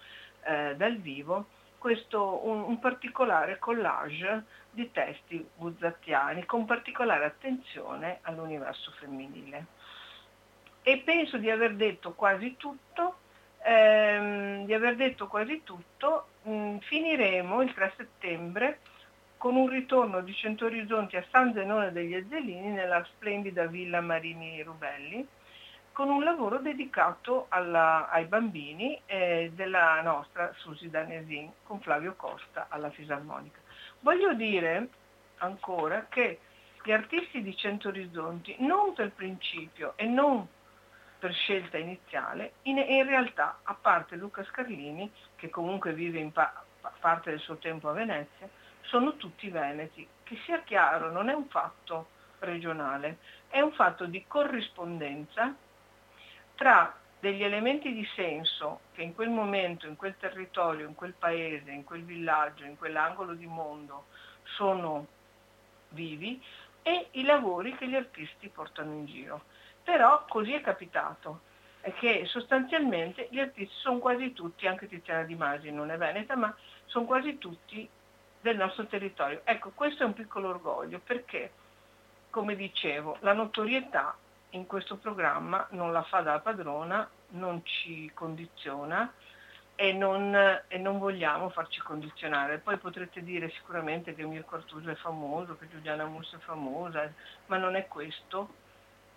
[0.45, 1.47] uh, dal vivo
[1.83, 9.65] questo, un, un, particolare collage di testi buzzattiani con particolare attenzione all'universo femminile.
[10.81, 13.17] E penso di aver detto quasi tutto,
[13.65, 18.79] ehm, aver detto quasi tutto mh, mm, finiremo il 3 settembre
[19.35, 25.27] con un ritorno di Centorizonti a San Zenone degli Ezzelini nella splendida Villa Marini Rubelli
[25.93, 32.65] con un lavoro dedicato alla, ai bambini eh, della nostra Susi Danesin con Flavio Costa
[32.69, 33.59] alla fisarmonica.
[33.99, 34.89] Voglio dire
[35.37, 36.39] ancora che
[36.83, 40.45] gli artisti di Cento Orizzonti non per principio e non
[41.19, 46.65] per scelta iniziale, in, in realtà, a parte Luca Scarlini, che comunque vive in pa-
[46.99, 48.49] parte del suo tempo a Venezia,
[48.81, 50.05] sono tutti veneti.
[50.23, 52.07] Che sia chiaro, non è un fatto
[52.39, 55.55] regionale, è un fatto di corrispondenza
[56.55, 61.71] tra degli elementi di senso che in quel momento, in quel territorio, in quel paese,
[61.71, 64.07] in quel villaggio, in quell'angolo di mondo
[64.43, 65.07] sono
[65.89, 66.41] vivi
[66.81, 69.43] e i lavori che gli artisti portano in giro.
[69.83, 71.41] Però così è capitato,
[71.79, 76.35] è che sostanzialmente gli artisti sono quasi tutti, anche Tiziana Di Masi non è veneta,
[76.35, 76.53] ma
[76.85, 77.87] sono quasi tutti
[78.41, 79.41] del nostro territorio.
[79.45, 81.51] Ecco, questo è un piccolo orgoglio perché,
[82.29, 84.17] come dicevo, la notorietà
[84.53, 89.11] in questo programma non la fa da padrona, non ci condiziona
[89.75, 90.35] e non,
[90.67, 92.59] e non, vogliamo farci condizionare.
[92.59, 97.11] Poi potrete dire sicuramente che Mirko Artuso è famoso, che Giuliana Musso è famosa,
[97.47, 98.61] ma non è questo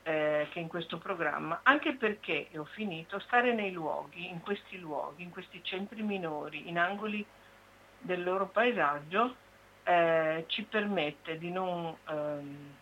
[0.03, 4.79] eh, che in questo programma, anche perché, e ho finito, stare nei luoghi, in questi
[4.79, 7.25] luoghi, in questi centri minori, in angoli
[7.99, 9.35] del loro paesaggio,
[9.83, 12.75] eh, ci permette di non, ehm,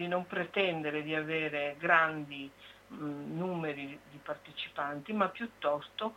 [0.00, 2.50] di non, pretendere di avere grandi
[2.88, 6.14] mh, mm, numeri di partecipanti, ma piuttosto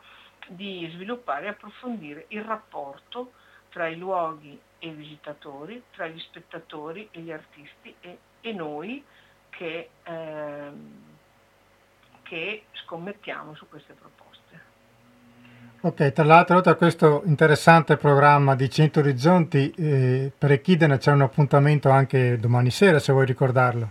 [0.48, 3.34] di sviluppare e approfondire il rapporto
[3.69, 9.04] tra i luoghi e i visitatori, tra gli spettatori e gli artisti e, e noi,
[9.50, 11.17] che, ehm,
[12.24, 14.22] che scommettiamo su queste proposte.
[15.86, 21.12] Ok, tra l'altro oltre a questo interessante programma di 100 Orizzonti, eh, per Echidena c'è
[21.12, 23.89] un appuntamento anche domani sera, se vuoi ricordarlo.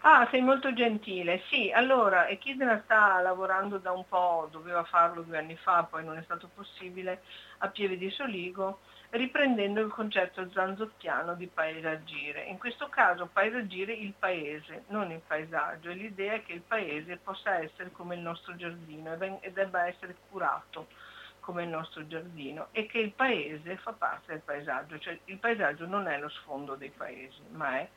[0.00, 1.42] Ah, sei molto gentile.
[1.50, 6.16] Sì, allora, Echidna sta lavorando da un po', doveva farlo due anni fa, poi non
[6.16, 7.20] è stato possibile,
[7.58, 8.78] a Pieve di Soligo,
[9.12, 12.44] riprendendo il concetto zanzottiano di paesaggire.
[12.44, 15.90] In questo caso paesaggire il paese, non il paesaggio.
[15.90, 20.16] E l'idea è che il paese possa essere come il nostro giardino e debba essere
[20.30, 20.86] curato
[21.40, 25.86] come il nostro giardino e che il paese fa parte del paesaggio, cioè il paesaggio
[25.86, 27.88] non è lo sfondo dei paesi, ma è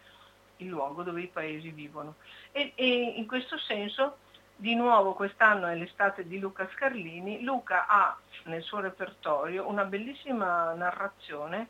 [0.58, 2.16] il luogo dove i paesi vivono.
[2.52, 4.18] E, e in questo senso,
[4.56, 10.74] di nuovo quest'anno è l'estate di Luca Scarlini, Luca ha nel suo repertorio una bellissima
[10.74, 11.68] narrazione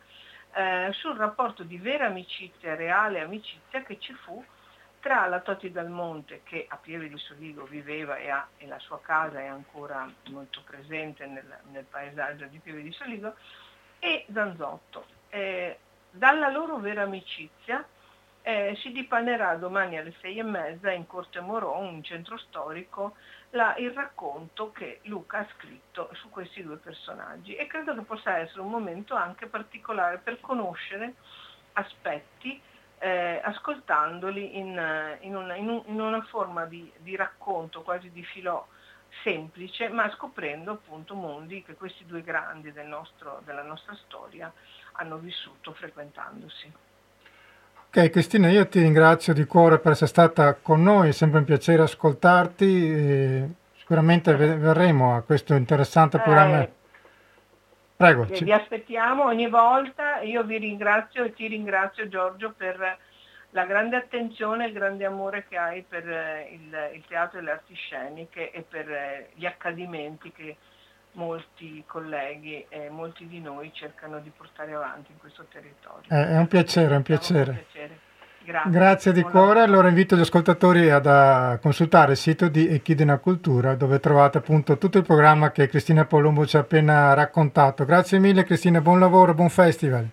[0.54, 4.44] eh, sul rapporto di vera amicizia, reale amicizia che ci fu
[5.00, 8.80] tra la Toti Dal Monte che a Pieve di Soligo viveva e, ha, e, la
[8.80, 13.36] sua casa è ancora molto presente nel, nel paesaggio di Pieve di Soligo
[14.00, 15.06] e Zanzotto.
[15.30, 15.78] Eh,
[16.10, 17.86] dalla loro vera amicizia
[18.48, 23.16] eh, si dipanerà domani alle sei e mezza in Corte Moron, un centro storico,
[23.50, 28.38] la, il racconto che Luca ha scritto su questi due personaggi e credo che possa
[28.38, 31.16] essere un momento anche particolare per conoscere
[31.74, 32.62] aspetti
[33.00, 38.24] eh, ascoltandoli in, in, una, in, un, in, una, forma di, di, racconto quasi di
[38.24, 38.64] filò
[39.24, 44.54] semplice, ma scoprendo appunto mondi che questi due grandi del nostro, della nostra storia
[44.94, 46.85] hanno vissuto frequentandosi.
[47.98, 51.46] Ok Cristina, io ti ringrazio di cuore per essere stata con noi, è sempre un
[51.46, 56.60] piacere ascoltarti, sicuramente verremo a questo interessante programma.
[56.60, 56.70] Eh,
[57.96, 58.26] Prego.
[58.26, 62.98] Vi aspettiamo ogni volta, io vi ringrazio e ti ringrazio Giorgio per
[63.52, 67.44] la grande attenzione e il grande amore che hai per eh, il, il teatro e
[67.44, 70.58] le arti sceniche e per eh, gli accadimenti che
[71.16, 76.04] molti colleghi e molti di noi cercano di portare avanti in questo territorio.
[76.10, 77.50] Eh, è un piacere, è un piacere.
[77.52, 78.00] Un piacere.
[78.46, 78.72] Grazie.
[78.72, 83.74] Grazie di cuore, allora invito gli ascoltatori ad a consultare il sito di Echidna Cultura
[83.74, 87.86] dove trovate appunto tutto il programma che Cristina Polombo ci ha appena raccontato.
[87.86, 90.08] Grazie mille Cristina, buon lavoro, buon festival.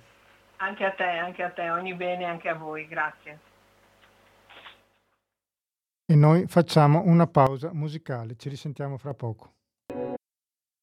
[0.56, 3.38] Anche a te, anche a te, ogni bene anche a voi, grazie.
[6.06, 9.52] E noi facciamo una pausa musicale, ci risentiamo fra poco.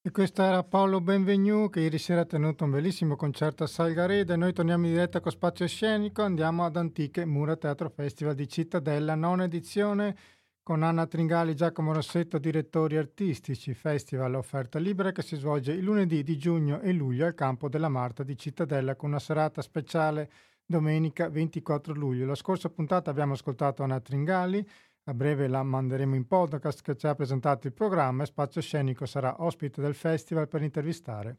[0.09, 4.33] E questo era Paolo Benvenu che ieri sera ha tenuto un bellissimo concerto a Salgareda
[4.33, 8.47] e noi torniamo in diretta con Spazio Scenico, andiamo ad Antiche Mura Teatro Festival di
[8.47, 10.15] Cittadella, nona edizione
[10.63, 15.83] con Anna Tringali e Giacomo Rossetto, direttori artistici, festival offerta libera che si svolge il
[15.83, 20.31] lunedì di giugno e luglio al campo della Marta di Cittadella con una serata speciale
[20.65, 22.25] domenica 24 luglio.
[22.25, 24.67] La scorsa puntata abbiamo ascoltato Anna Tringali,
[25.09, 29.07] a breve la manderemo in podcast che ci ha presentato il programma e Spazio Scenico
[29.07, 31.37] sarà ospite del festival per intervistare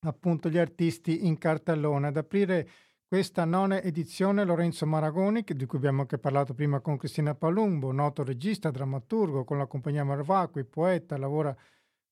[0.00, 2.08] appunto gli artisti in cartellone.
[2.08, 2.68] Ad aprire
[3.06, 8.22] questa nona edizione Lorenzo Maragoni, di cui abbiamo anche parlato prima con Cristina Palumbo, noto
[8.22, 11.56] regista, drammaturgo con la compagnia Marvacqui, poeta, lavora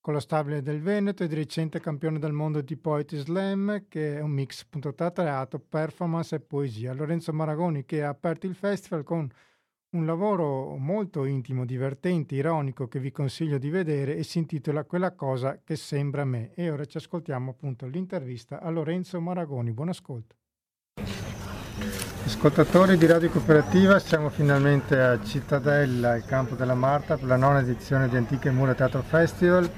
[0.00, 4.16] con lo Stabile del Veneto e di recente campione del mondo di Poetry Slam, che
[4.16, 6.94] è un mix appunto tra teatro, performance e poesia.
[6.94, 9.30] Lorenzo Maragoni che ha aperto il festival con
[9.96, 15.12] un lavoro molto intimo, divertente, ironico che vi consiglio di vedere e si intitola Quella
[15.12, 16.52] cosa che sembra me.
[16.54, 19.72] E ora ci ascoltiamo appunto l'intervista a Lorenzo Maragoni.
[19.72, 20.36] Buon ascolto.
[22.26, 27.60] Ascoltatori di Radio Cooperativa, siamo finalmente a Cittadella, il campo della Marta, per la nona
[27.60, 29.70] edizione di Antiche Mura Teatro Festival.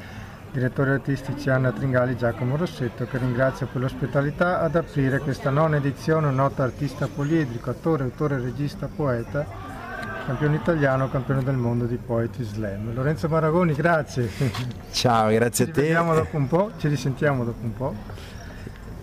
[0.50, 5.76] Direttori artistici Anna Tringali e Giacomo Rossetto, che ringrazio per l'ospitalità ad aprire questa nona
[5.76, 9.67] edizione, un noto artista poliedrico, attore, autore, regista, poeta,
[10.28, 12.92] campione italiano, campione del mondo di Poetry Slam.
[12.92, 14.28] Lorenzo Maragoni, grazie.
[14.92, 15.86] Ciao, grazie ci a te.
[15.86, 17.94] Ci dopo un po', ci risentiamo dopo un po'.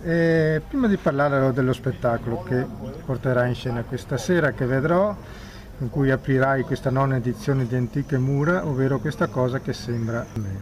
[0.04, 2.64] E prima di parlare dello spettacolo che
[3.04, 5.16] porterai in scena questa sera, che vedrò,
[5.80, 10.60] in cui aprirai questa nona edizione di Antiche Mura, ovvero questa cosa che sembra me.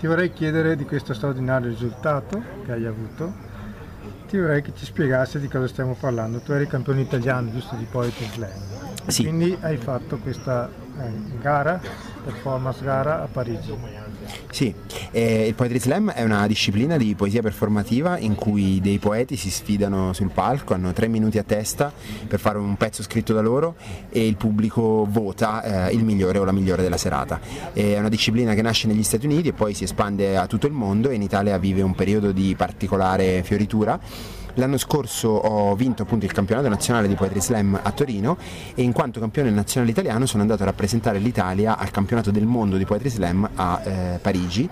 [0.00, 3.32] Ti vorrei chiedere di questo straordinario risultato che hai avuto,
[4.26, 6.40] ti vorrei che ci spiegassi di cosa stiamo parlando.
[6.40, 8.75] Tu eri campione italiano, giusto, di Poetry Slam.
[9.06, 9.22] Sì.
[9.22, 11.80] Quindi hai fatto questa eh, gara,
[12.24, 13.74] performance gara a Parigi.
[14.50, 14.74] Sì,
[15.12, 19.50] eh, il Poetry Slam è una disciplina di poesia performativa in cui dei poeti si
[19.50, 21.92] sfidano sul palco, hanno tre minuti a testa
[22.26, 23.76] per fare un pezzo scritto da loro
[24.08, 27.38] e il pubblico vota eh, il migliore o la migliore della serata.
[27.72, 30.72] È una disciplina che nasce negli Stati Uniti e poi si espande a tutto il
[30.72, 34.00] mondo e in Italia vive un periodo di particolare fioritura
[34.58, 38.38] L'anno scorso ho vinto appunto il campionato nazionale di Poetry Slam a Torino
[38.74, 42.78] e in quanto campione nazionale italiano sono andato a rappresentare l'Italia al campionato del mondo
[42.78, 44.66] di Poetry Slam a eh, Parigi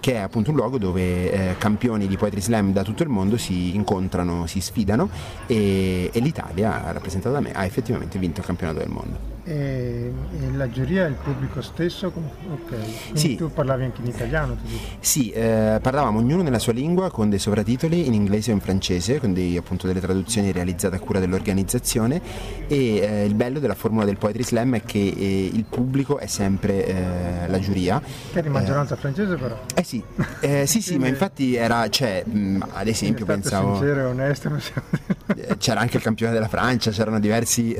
[0.00, 3.36] che è appunto un luogo dove eh, campioni di Poetry Slam da tutto il mondo
[3.36, 5.08] si incontrano, si sfidano
[5.46, 9.37] e, e l'Italia, rappresentata da me, ha effettivamente vinto il campionato del mondo.
[9.48, 12.12] E, e, la giuria è il pubblico stesso?
[12.52, 12.74] Ok,
[13.14, 13.34] sì.
[13.34, 14.58] tu parlavi anche in italiano?
[15.00, 19.18] Sì, eh, parlavamo ognuno nella sua lingua con dei sovratitoli in inglese o in francese,
[19.18, 22.20] con dei, appunto, delle traduzioni realizzate a cura dell'organizzazione
[22.66, 26.26] e eh, il bello della formula del Poetry Slam è che eh, il pubblico è
[26.26, 28.02] sempre eh, la giuria.
[28.30, 29.58] Che è di maggioranza francese però.
[29.74, 30.02] Eh sì,
[30.40, 33.76] eh, sì, sì, ma infatti era, cioè, mh, ad esempio pensavo...
[33.76, 35.17] sincero e onesto, possiamo dire.
[35.56, 37.74] C'era anche il campione della Francia, c'erano diversi,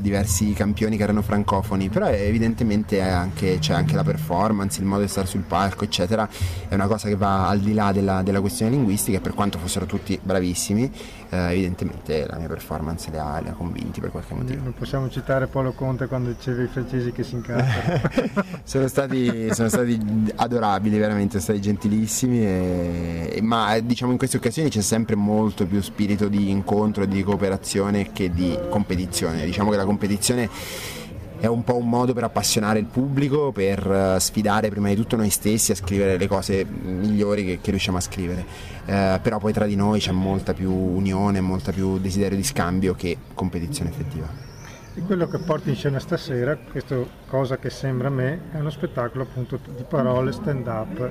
[0.00, 5.08] diversi campioni che erano francofoni, però evidentemente anche, c'è anche la performance, il modo di
[5.08, 6.28] stare sul palco, eccetera,
[6.68, 9.84] è una cosa che va al di là della, della questione linguistica per quanto fossero
[9.84, 10.90] tutti bravissimi,
[11.32, 14.62] eh, evidentemente la mia performance le ha, le ha, convinti per qualche motivo.
[14.62, 18.44] Non possiamo citare Paolo Conte quando diceva i francesi che si incazzano.
[18.64, 19.98] sono, stati, sono stati
[20.36, 25.80] adorabili, veramente, sono stati gentilissimi, e, ma diciamo in queste occasioni c'è sempre molto più
[25.80, 29.46] spirito di incontro di cooperazione che di competizione.
[29.46, 30.50] Diciamo che la competizione
[31.42, 35.16] è un po' un modo per appassionare il pubblico, per eh, sfidare prima di tutto
[35.16, 38.46] noi stessi a scrivere le cose migliori che, che riusciamo a scrivere.
[38.84, 42.94] Eh, però poi tra di noi c'è molta più unione, molta più desiderio di scambio
[42.94, 44.28] che competizione effettiva.
[44.94, 48.70] E quello che porti in scena stasera, questa cosa che sembra a me, è uno
[48.70, 51.10] spettacolo appunto di parole, stand up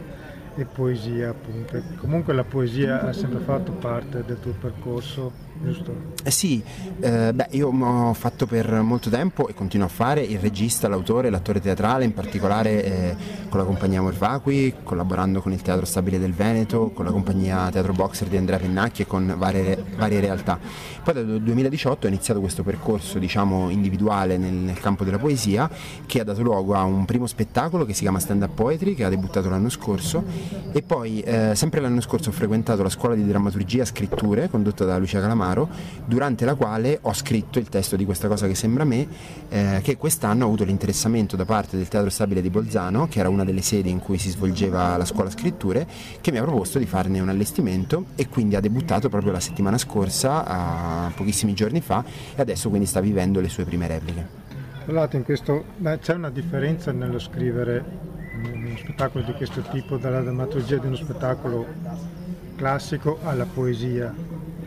[0.55, 1.77] e poesia appunto.
[1.97, 6.09] Comunque la poesia ha sempre fatto parte del tuo percorso giusto?
[6.23, 6.61] Eh sì,
[6.99, 11.29] eh, beh, io ho fatto per molto tempo e continuo a fare il regista, l'autore,
[11.29, 13.15] l'attore teatrale, in particolare eh,
[13.49, 17.93] con la compagnia Morvacui, collaborando con il Teatro Stabile del Veneto, con la compagnia Teatro
[17.93, 20.59] Boxer di Andrea Pennacchi e con varie, varie realtà.
[21.03, 25.69] Poi dal 2018 ho iniziato questo percorso diciamo, individuale nel, nel campo della poesia
[26.05, 29.03] che ha dato luogo a un primo spettacolo che si chiama Stand Up Poetry che
[29.03, 30.23] ha debuttato l'anno scorso
[30.71, 34.97] e poi eh, sempre l'anno scorso ho frequentato la scuola di drammaturgia Scritture condotta da
[34.97, 35.69] Lucia Calamaro Denaro,
[36.05, 39.07] durante la quale ho scritto il testo di questa cosa che sembra me,
[39.49, 43.29] eh, che quest'anno ho avuto l'interessamento da parte del Teatro Stabile di Bolzano, che era
[43.29, 45.87] una delle sedi in cui si svolgeva la scuola scritture,
[46.19, 49.77] che mi ha proposto di farne un allestimento e quindi ha debuttato proprio la settimana
[49.77, 52.03] scorsa, pochissimi giorni fa,
[52.35, 54.39] e adesso quindi sta vivendo le sue prime repliche.
[54.85, 58.09] Tra l'altro questo, beh, c'è una differenza nello scrivere
[58.43, 61.67] uno spettacolo di questo tipo dalla drammaturgia di uno spettacolo
[62.55, 64.13] classico alla poesia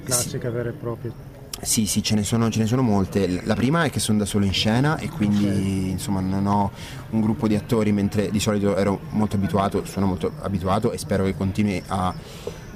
[0.05, 1.12] classica vera e propria.
[1.61, 3.42] Sì, sì, ce ne, sono, ce ne, sono, molte.
[3.44, 5.90] La prima è che sono da solo in scena e quindi okay.
[5.90, 6.70] insomma non ho
[7.11, 11.24] un gruppo di attori mentre di solito ero molto abituato, sono molto abituato e spero
[11.24, 12.09] che continui a,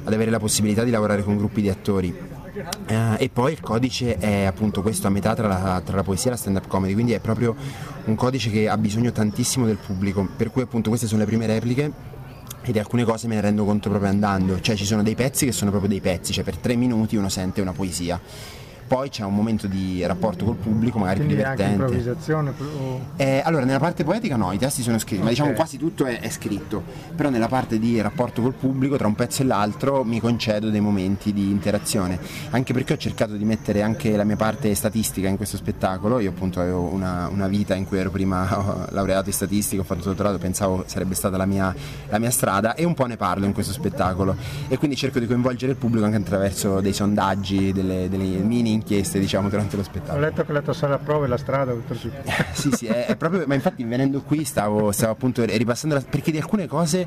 [0.04, 2.36] ad avere la possibilità di lavorare con gruppi di attori.
[2.88, 6.30] Uh, e poi il codice è appunto questo a metà tra la, tra la poesia
[6.30, 7.54] e la stand-up comedy, quindi è proprio
[8.04, 11.46] un codice che ha bisogno tantissimo del pubblico, per cui appunto queste sono le prime
[11.46, 11.92] repliche
[12.76, 15.52] e alcune cose me ne rendo conto proprio andando, cioè ci sono dei pezzi che
[15.52, 18.20] sono proprio dei pezzi, cioè per tre minuti uno sente una poesia
[18.88, 21.82] poi c'è un momento di rapporto col pubblico magari Quindi più divertente.
[21.82, 22.54] Anche improvvisazione?
[22.58, 23.00] O...
[23.16, 25.24] Eh, allora, nella parte poetica no, i testi sono scritti, okay.
[25.24, 26.82] ma diciamo quasi tutto è, è, scritto.
[27.14, 30.80] Però nella parte di rapporto col pubblico, tra un pezzo e l'altro, mi concedo dei
[30.80, 32.18] momenti di interazione.
[32.50, 36.18] Anche perché ho cercato di mettere anche la mia parte statistica in questo spettacolo.
[36.18, 40.04] Io appunto avevo una, una vita in cui ero prima laureato in statistica, ho fatto
[40.04, 41.74] dottorato, pensavo sarebbe stata la mia,
[42.08, 44.34] la mia strada e un po' ne parlo in questo spettacolo.
[44.66, 49.18] E quindi cerco di coinvolgere il pubblico anche attraverso dei sondaggi, delle, delle mini inchieste
[49.18, 50.18] diciamo durante lo spettacolo.
[50.18, 52.30] Ho letto che la tua sala prova è la strada oltretutto.
[52.52, 56.30] sì, sì, è, è, proprio, ma infatti venendo qui stavo, stavo appunto ripassando la, perché
[56.30, 57.06] di alcune cose,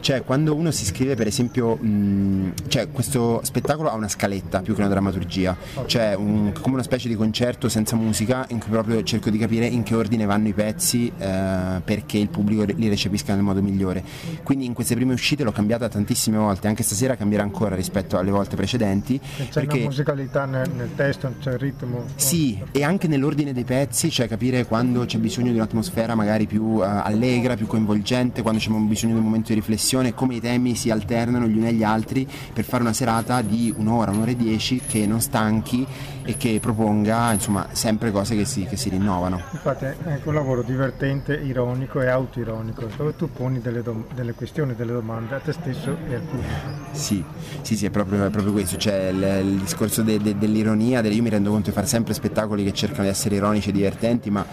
[0.00, 4.74] cioè quando uno si scrive per esempio, mh, cioè questo spettacolo ha una scaletta più
[4.74, 5.88] che una drammaturgia, okay.
[5.88, 9.66] cioè un, come una specie di concerto senza musica in cui proprio cerco di capire
[9.66, 14.04] in che ordine vanno i pezzi eh, perché il pubblico li recepisca nel modo migliore.
[14.42, 18.30] Quindi in queste prime uscite l'ho cambiata tantissime volte, anche stasera cambierà ancora rispetto alle
[18.30, 19.18] volte precedenti.
[19.18, 19.76] C'è perché...
[19.76, 22.04] una musicalità nel, nel testo testo, c'è il ritmo.
[22.16, 26.62] Sì, e anche nell'ordine dei pezzi, cioè capire quando c'è bisogno di un'atmosfera magari più
[26.62, 30.74] uh, allegra, più coinvolgente, quando c'è bisogno di un momento di riflessione, come i temi
[30.74, 34.80] si alternano gli uni agli altri per fare una serata di un'ora, un'ora e dieci
[34.86, 35.86] che non stanchi
[36.24, 39.40] e che proponga insomma sempre cose che si, che si rinnovano.
[39.52, 44.32] Infatti è anche un lavoro divertente, ironico e autoironico, dove tu poni delle, dom- delle
[44.32, 46.54] questioni, delle domande a te stesso e al pubblico.
[46.90, 47.22] Sì,
[47.62, 51.22] sì, sì, è proprio, è proprio questo, cioè il, il discorso de- de- dell'ironia, io
[51.22, 54.44] mi rendo conto di fare sempre spettacoli che cercano di essere ironici e divertenti, ma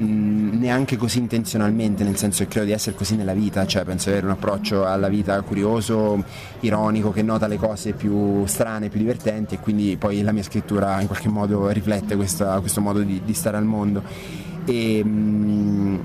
[0.00, 4.12] neanche così intenzionalmente, nel senso che credo di essere così nella vita, cioè penso di
[4.12, 6.22] avere un approccio alla vita curioso,
[6.60, 11.00] ironico, che nota le cose più strane, più divertenti e quindi poi la mia scrittura
[11.00, 14.02] in qualche modo riflette questa, questo modo di, di, stare al mondo.
[14.64, 16.00] E, mh,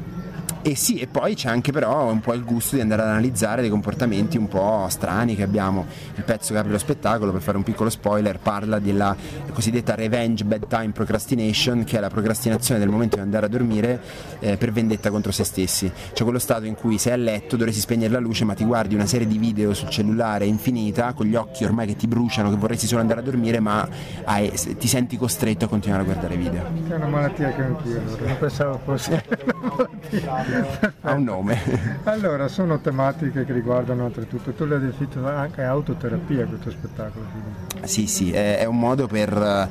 [0.64, 3.60] e sì, e poi c'è anche però un po' il gusto di andare ad analizzare
[3.60, 5.86] dei comportamenti un po' strani che abbiamo.
[6.16, 9.14] Il pezzo che apre lo spettacolo, per fare un piccolo spoiler, parla della
[9.52, 14.02] cosiddetta revenge bedtime procrastination, che è la procrastinazione del momento di andare a dormire
[14.40, 15.92] eh, per vendetta contro se stessi.
[16.14, 18.96] Cioè quello stato in cui sei a letto, dovresti spegnere la luce, ma ti guardi
[18.96, 22.56] una serie di video sul cellulare infinita, con gli occhi ormai che ti bruciano, che
[22.56, 23.86] vorresti solo andare a dormire, ma
[24.24, 26.64] hai, ti senti costretto a continuare a guardare video.
[26.88, 29.24] È una malattia che anch'io, non pensavo fosse
[31.02, 31.60] ha un nome.
[32.04, 37.26] allora, sono tematiche che riguardano oltretutto, tu le hai definito anche autoterapia questo spettacolo.
[37.84, 39.70] Sì, sì, è, un modo per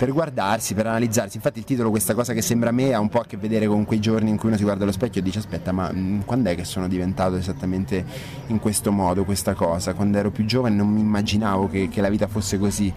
[0.00, 1.36] per guardarsi, per analizzarsi.
[1.36, 3.66] Infatti il titolo, questa cosa che sembra a me, ha un po' a che vedere
[3.66, 6.20] con quei giorni in cui uno si guarda allo specchio e dice aspetta, ma mm,
[6.24, 8.02] quando è che sono diventato esattamente
[8.46, 9.92] in questo modo, questa cosa?
[9.92, 12.90] Quando ero più giovane non mi immaginavo che, che la vita fosse così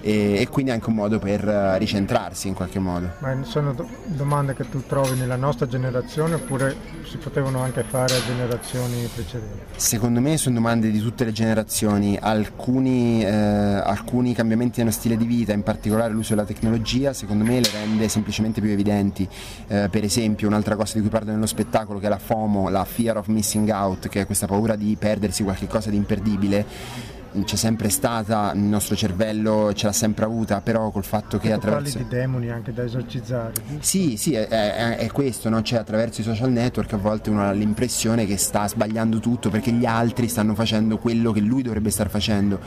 [0.00, 1.40] e, e, quindi anche un modo per
[1.78, 3.10] ricentrarsi in qualche modo.
[3.18, 8.16] Ma sono do- domande che tu trovi nella nostra generazione oppure si potevano anche fare
[8.16, 9.76] a generazioni precedenti?
[9.76, 15.24] Secondo me sono domande di tutte le generazioni, alcuni, eh, alcuni cambiamenti nello stile di
[15.24, 19.28] vita, in particolare l'uso della tecnologia, secondo me le rende semplicemente più evidenti.
[19.68, 22.84] Eh, per esempio un'altra cosa di cui parlo nello spettacolo che è la FOMO, la
[22.84, 27.56] Fear of Missing Out, che è questa paura di perdersi qualche cosa di imperdibile c'è
[27.56, 31.98] sempre stata nel nostro cervello, ce l'ha sempre avuta, però col fatto che attraverso...
[31.98, 33.52] Parli di demoni anche da esorcizzare.
[33.80, 35.62] Sì, sì, è, è, è questo, no?
[35.62, 39.72] cioè attraverso i social network a volte uno ha l'impressione che sta sbagliando tutto perché
[39.72, 42.60] gli altri stanno facendo quello che lui dovrebbe star facendo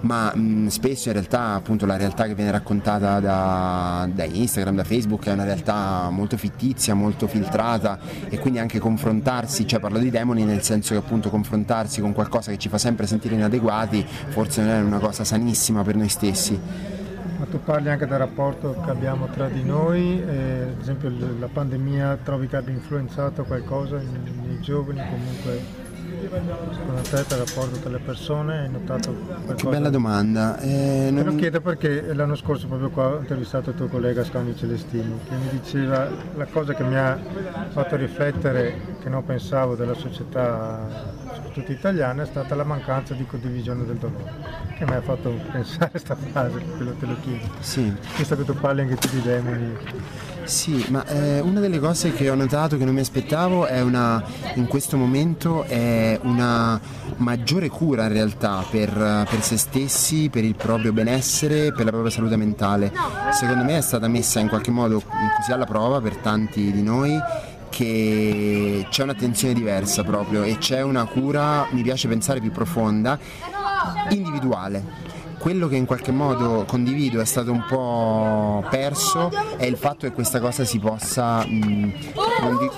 [0.00, 4.84] ma mh, spesso in realtà appunto la realtà che viene raccontata da, da, Instagram, da
[4.84, 10.10] Facebook è una realtà molto fittizia, molto filtrata e quindi anche confrontarsi, cioè parlo di
[10.10, 14.62] demoni nel senso che appunto confrontarsi con qualcosa che ci fa sempre sentire inadeguati forse
[14.62, 16.58] non è una cosa sanissima per noi stessi.
[17.38, 21.46] Ma tu parli anche del rapporto che abbiamo tra di noi, eh, ad esempio la
[21.46, 25.86] pandemia trovi che abbia influenzato qualcosa nei giovani comunque
[26.20, 29.54] Secondo te il rapporto tra le persone hai notato qualcosa?
[29.54, 30.58] Che bella domanda.
[30.58, 31.22] Eh, non...
[31.22, 35.20] Te lo chiedo perché l'anno scorso proprio qua ho intervistato il tuo collega Scani Celestini
[35.28, 37.18] che mi diceva la cosa che mi ha
[37.68, 43.84] fatto riflettere che non pensavo della società soprattutto italiana è stata la mancanza di condivisione
[43.84, 47.46] del dolore che mi ha fatto pensare a questa frase, quello te lo chiedo.
[47.60, 47.92] Sì.
[48.16, 49.76] Visto che tu parli anche tu di demoni.
[50.44, 54.22] Sì, ma eh, una delle cose che ho notato che non mi aspettavo è una,
[54.54, 56.80] in questo momento è una
[57.16, 58.92] maggiore cura in realtà per,
[59.28, 62.92] per, se stessi, per il proprio benessere, per la propria salute mentale.
[63.32, 65.02] Secondo me è stata messa in qualche modo
[65.36, 67.20] così alla prova per tanti di noi
[67.68, 73.18] che c'è un'attenzione diversa proprio e c'è una cura, mi piace pensare, più profonda,
[74.10, 75.07] individuale
[75.48, 80.12] quello che in qualche modo condivido è stato un po' perso è il fatto che
[80.12, 81.92] questa cosa si possa, mh,
[82.42, 82.74] non, dico,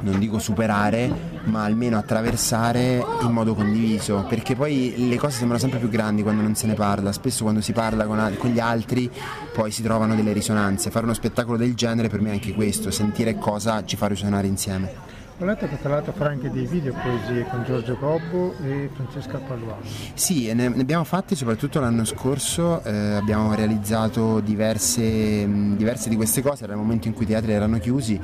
[0.00, 1.10] non dico superare,
[1.44, 6.42] ma almeno attraversare in modo condiviso, perché poi le cose sembrano sempre più grandi quando
[6.42, 9.10] non se ne parla, spesso quando si parla con, con, gli altri
[9.54, 12.90] poi si trovano delle risonanze, fare uno spettacolo del genere per me è anche questo,
[12.90, 15.17] sentire cosa ci fa risuonare insieme.
[15.40, 19.38] Ho letto che tra l'altro farà anche dei video poesie con Giorgio Gobbo e Francesca
[19.38, 19.82] Paluano.
[20.14, 26.64] Sì, ne, abbiamo fatti soprattutto l'anno scorso, eh, abbiamo realizzato diverse, diverse, di queste cose,
[26.64, 28.20] era il momento in cui i teatri erano chiusi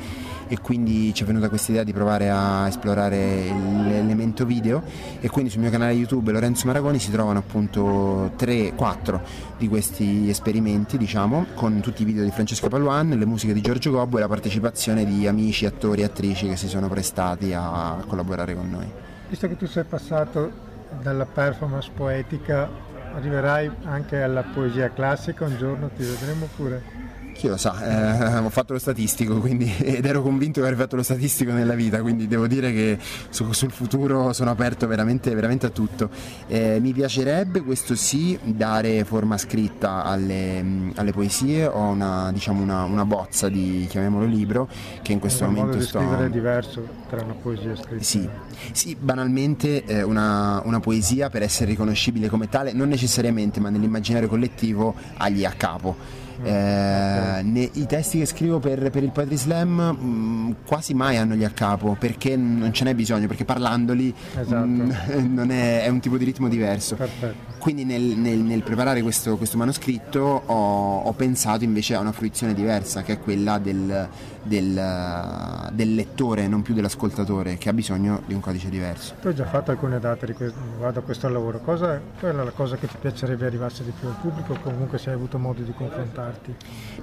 [0.48, 3.44] e quindi ci è venuta questa idea di provare a esplorare
[3.84, 4.82] l'elemento video
[5.20, 9.20] e quindi sul mio canale YouTube Lorenzo Maragoni si trovano appunto 3-4
[9.58, 13.90] di questi esperimenti diciamo con tutti i video di Francesca Paluan, le musiche di Giorgio
[13.90, 18.54] Gobbo e la partecipazione di amici, attori e attrici che si sono prestati a collaborare
[18.54, 18.90] con noi.
[19.28, 22.68] Visto che tu sei passato dalla performance poetica,
[23.14, 27.03] arriverai anche alla poesia classica un giorno, ti vedremo pure?
[27.34, 30.94] Chi lo sa, eh, ho fatto lo statistico quindi, ed ero convinto di aver fatto
[30.96, 32.96] lo statistico nella vita, quindi devo dire che
[33.28, 36.08] su, sul futuro sono aperto veramente, veramente a tutto.
[36.46, 42.84] Eh, mi piacerebbe, questo sì, dare forma scritta alle, alle poesie, ho una, diciamo una,
[42.84, 44.68] una, bozza di, chiamiamolo libro,
[45.02, 45.98] che in questo momento modo di sto...
[45.98, 48.02] scrivere è diverso tra una poesia scritta.
[48.02, 48.28] Sì,
[48.70, 54.28] sì banalmente eh, una, una poesia per essere riconoscibile come tale, non necessariamente, ma nell'immaginario
[54.28, 59.68] collettivo agli a capo eh, ne, I testi che scrivo per, per il Poetry Slam
[59.68, 64.14] mh, mm, quasi mai hanno gli a capo perché non ce n'è bisogno, perché parlandoli
[64.38, 64.66] esatto.
[64.66, 66.96] mh, mm, è, è, un tipo di ritmo diverso.
[66.96, 67.52] Perfetto.
[67.58, 72.52] Quindi nel, nel, nel preparare questo, questo manoscritto ho, ho, pensato invece a una fruizione
[72.52, 74.08] diversa che è quella del,
[74.44, 79.14] del, del, lettore, non più dell'ascoltatore, che ha bisogno di un codice diverso.
[79.20, 82.76] Tu hai già fatto alcune date riguardo a questo lavoro, cosa, qual è la cosa
[82.76, 85.72] che ti piacerebbe arrivasse di più al pubblico o comunque se hai avuto modo di
[85.72, 86.54] confrontarti?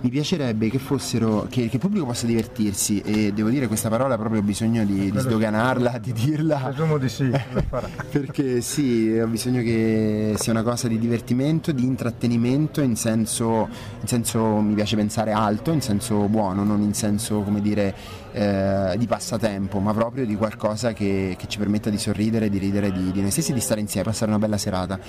[0.01, 4.17] Mi piacerebbe che fossero, che, che il pubblico possa divertirsi e devo dire questa parola
[4.17, 6.57] proprio ho bisogno di, di sdoganarla, di dirla.
[6.57, 7.29] Presumo di sì.
[8.11, 13.67] Perché sì, ho bisogno che sia una cosa di divertimento, di intrattenimento in senso,
[13.99, 17.95] in senso mi piace pensare alto, in senso buono, non in senso senso come dire
[18.33, 22.91] eh, di passatempo, ma proprio di qualcosa che, che, ci permetta di sorridere, di ridere
[22.91, 24.99] di, di noi stessi, di stare insieme, passare una bella serata.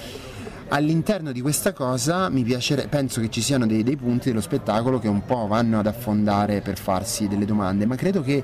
[0.69, 4.99] All'interno di questa cosa mi piacerebbe, penso che ci siano dei, dei punti dello spettacolo
[4.99, 8.43] che un po' vanno ad affondare per farsi delle domande, ma credo che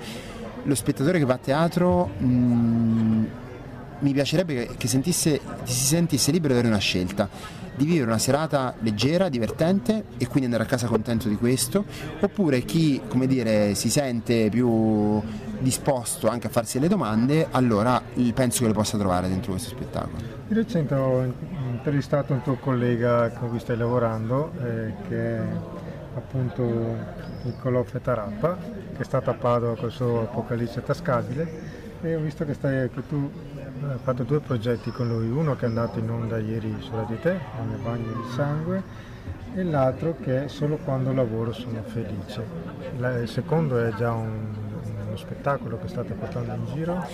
[0.62, 3.26] lo spettatore che va a teatro mh,
[4.00, 7.28] mi piacerebbe che sentisse, si sentisse libero di avere una scelta
[7.78, 11.84] di vivere una serata leggera, divertente e quindi andare a casa contento di questo,
[12.20, 15.22] oppure chi come dire, si sente più
[15.60, 18.02] disposto anche a farsi le domande, allora
[18.34, 20.16] penso che le possa trovare dentro questo spettacolo.
[20.48, 21.22] Di recente ho
[21.70, 25.40] intervistato un tuo collega con cui stai lavorando, eh, che è
[26.16, 26.96] appunto
[27.44, 28.56] Niccolò Fetarappa,
[28.96, 33.06] che è stato a Padova col suo Apocalisse tascabile e ho visto che, stai, che
[33.08, 33.30] tu
[33.86, 37.16] hai fatto due progetti con lui, uno che è andato in onda ieri su Radio
[37.16, 38.82] Te, mio bagno di sangue,
[39.54, 42.44] e l'altro che è Solo quando lavoro sono felice.
[42.96, 44.46] Il secondo è già un,
[45.06, 47.06] uno spettacolo che state portando in giro.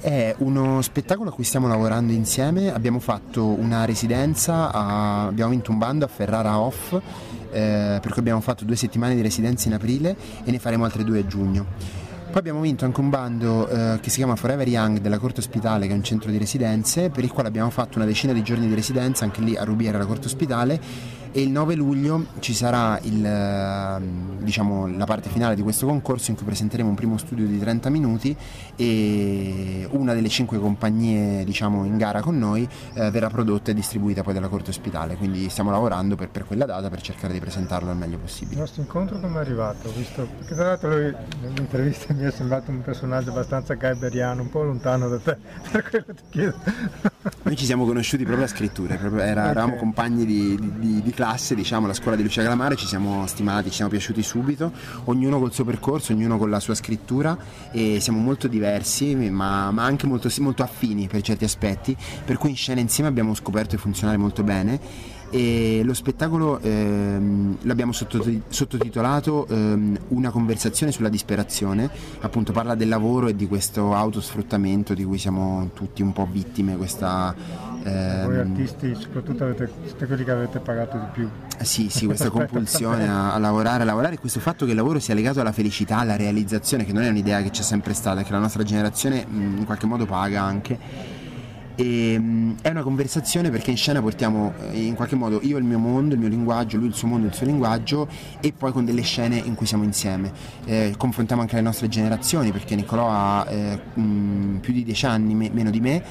[0.00, 5.70] È uno spettacolo a cui stiamo lavorando insieme, abbiamo fatto una residenza, a, abbiamo vinto
[5.70, 9.74] un bando a Ferrara Off, eh, per cui abbiamo fatto due settimane di residenza in
[9.74, 12.02] aprile e ne faremo altre due a giugno.
[12.34, 15.86] Poi abbiamo vinto anche un bando eh, che si chiama Forever Young della Corte Ospitale,
[15.86, 18.66] che è un centro di residenze, per il quale abbiamo fatto una decina di giorni
[18.66, 20.80] di residenza anche lì a Rubiera, la Corte Ospitale
[21.36, 26.30] e il 9 luglio ci sarà il, ehm, diciamo, la parte finale di questo concorso
[26.30, 28.36] in cui presenteremo un primo studio di 30 minuti
[28.76, 34.22] e una delle cinque compagnie diciamo, in gara con noi eh, verrà prodotta e distribuita
[34.22, 37.90] poi dalla Corte Ospitale, quindi stiamo lavorando per, per, quella data per cercare di presentarlo
[37.90, 38.54] al meglio possibile.
[38.54, 39.90] Il nostro incontro come è arrivato?
[39.92, 44.62] Visto, perché tra l'altro lui nell'intervista mi è sembrato un personaggio abbastanza gaiberiano, un po'
[44.62, 45.36] lontano da te,
[45.72, 46.56] per quello ti chiedo.
[47.42, 49.50] Noi ci siamo conosciuti proprio a scritture, proprio, era, okay.
[49.50, 51.23] eravamo compagni di, di, di, di classe,
[51.54, 54.70] diciamo, la scuola di Lucia Calamare, ci siamo stimati, ci siamo piaciuti subito,
[55.04, 57.34] ognuno col suo percorso, ognuno con la sua scrittura
[57.72, 62.50] e siamo molto diversi ma, ma anche molto, molto affini per certi aspetti, per cui
[62.50, 64.78] in scena insieme abbiamo scoperto di funzionare molto bene
[65.34, 73.26] e lo spettacolo ehm, l'abbiamo sottotitolato ehm, Una conversazione sulla disperazione, appunto parla del lavoro
[73.26, 77.34] e di questo autosfruttamento di cui siamo tutti un po' vittime, questa...
[77.82, 81.28] Ehm, Voi artisti soprattutto avete, siete quelli che avete pagato di più.
[81.62, 85.14] Sì, sì, questa compulsione a, a, lavorare, a lavorare, questo fatto che il lavoro sia
[85.14, 88.38] legato alla felicità, alla realizzazione, che non è un'idea che c'è sempre stata, che la
[88.38, 91.13] nostra generazione mh, in qualche modo paga anche
[91.76, 95.64] e, um, è una conversazione perché in scena portiamo eh, in qualche modo io il
[95.64, 98.08] mio mondo, il mio linguaggio, lui il suo mondo, il suo linguaggio
[98.40, 100.32] e poi con delle scene in cui siamo insieme.
[100.64, 105.06] Eh, confrontiamo anche le nostre generazioni perché Niccolò ha eh, mh, mm, più di dieci
[105.06, 106.02] anni me- meno di me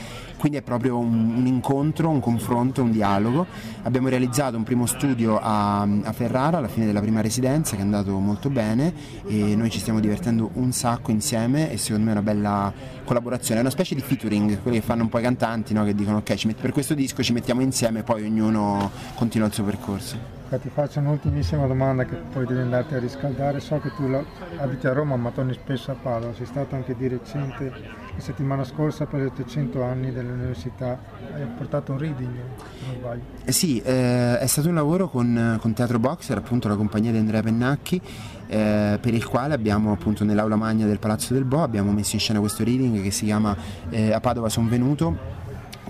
[0.44, 3.46] quindi è proprio un, un, incontro, un confronto, un dialogo.
[3.84, 7.86] Abbiamo realizzato un primo studio a, a, Ferrara alla fine della prima residenza che è
[7.86, 8.94] andato molto bene
[9.26, 12.74] e noi ci stiamo divertendo un sacco insieme e secondo me è una bella
[13.06, 15.86] collaborazione, è una specie di featuring, quelli che fanno un po' i cantanti no?
[15.86, 19.54] che dicono ok met- per questo disco ci mettiamo insieme e poi ognuno continua il
[19.54, 20.43] suo percorso.
[20.58, 23.60] Ti faccio un'ultimissima domanda che poi devi andarti a riscaldare.
[23.60, 24.04] So che tu
[24.58, 27.72] abiti a Roma ma torni spesso a Padova, sei stato anche di recente
[28.16, 31.00] la settimana scorsa per gli 800 anni dell'università
[31.34, 32.36] hai portato un reading,
[32.80, 33.22] se non sbaglio.
[33.44, 37.18] Eh sì, eh, è stato un lavoro con, con, Teatro Boxer, appunto la compagnia di
[37.18, 38.00] Andrea Pennacchi,
[38.48, 42.22] eh, per il quale abbiamo appunto nell'aula magna del Palazzo del Bo abbiamo messo in
[42.22, 43.56] scena questo reading che si chiama
[43.90, 45.42] eh, A Padova son venuto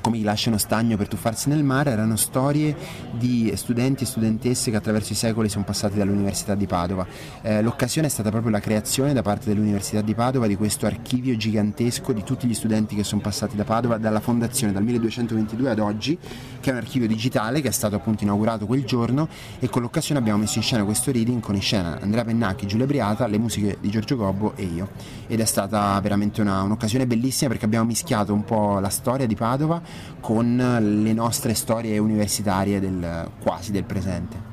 [0.04, 2.76] come gli lasciano stagno per tuffarsi nel mare, erano storie
[3.12, 7.08] di studenti e studentesse che attraverso i secoli sono passati dall'Università di Padova.
[7.42, 11.38] Eh, l'occasione è stata proprio la creazione da parte dell'Università di Padova di questo archivio
[11.38, 15.80] gigantesco di tutti gli studenti che sono passati da Padova dalla fondazione dal 1222 ad
[15.80, 16.20] oggi,
[16.60, 19.30] che è un archivio digitale che è stato appunto inaugurato quel giorno
[19.60, 22.86] e con l'occasione abbiamo messo in scena questo reading con in scena Andrea Pennacchi, Giulia
[22.86, 24.90] Briata, le musiche di Giorgio Gobbo e io.
[25.28, 29.36] Ed è stata veramente una, un'occasione bellissima perché abbiamo mischiato un po' la storia di
[29.36, 34.52] Padova con le nostre storie universitarie del, quasi del presente.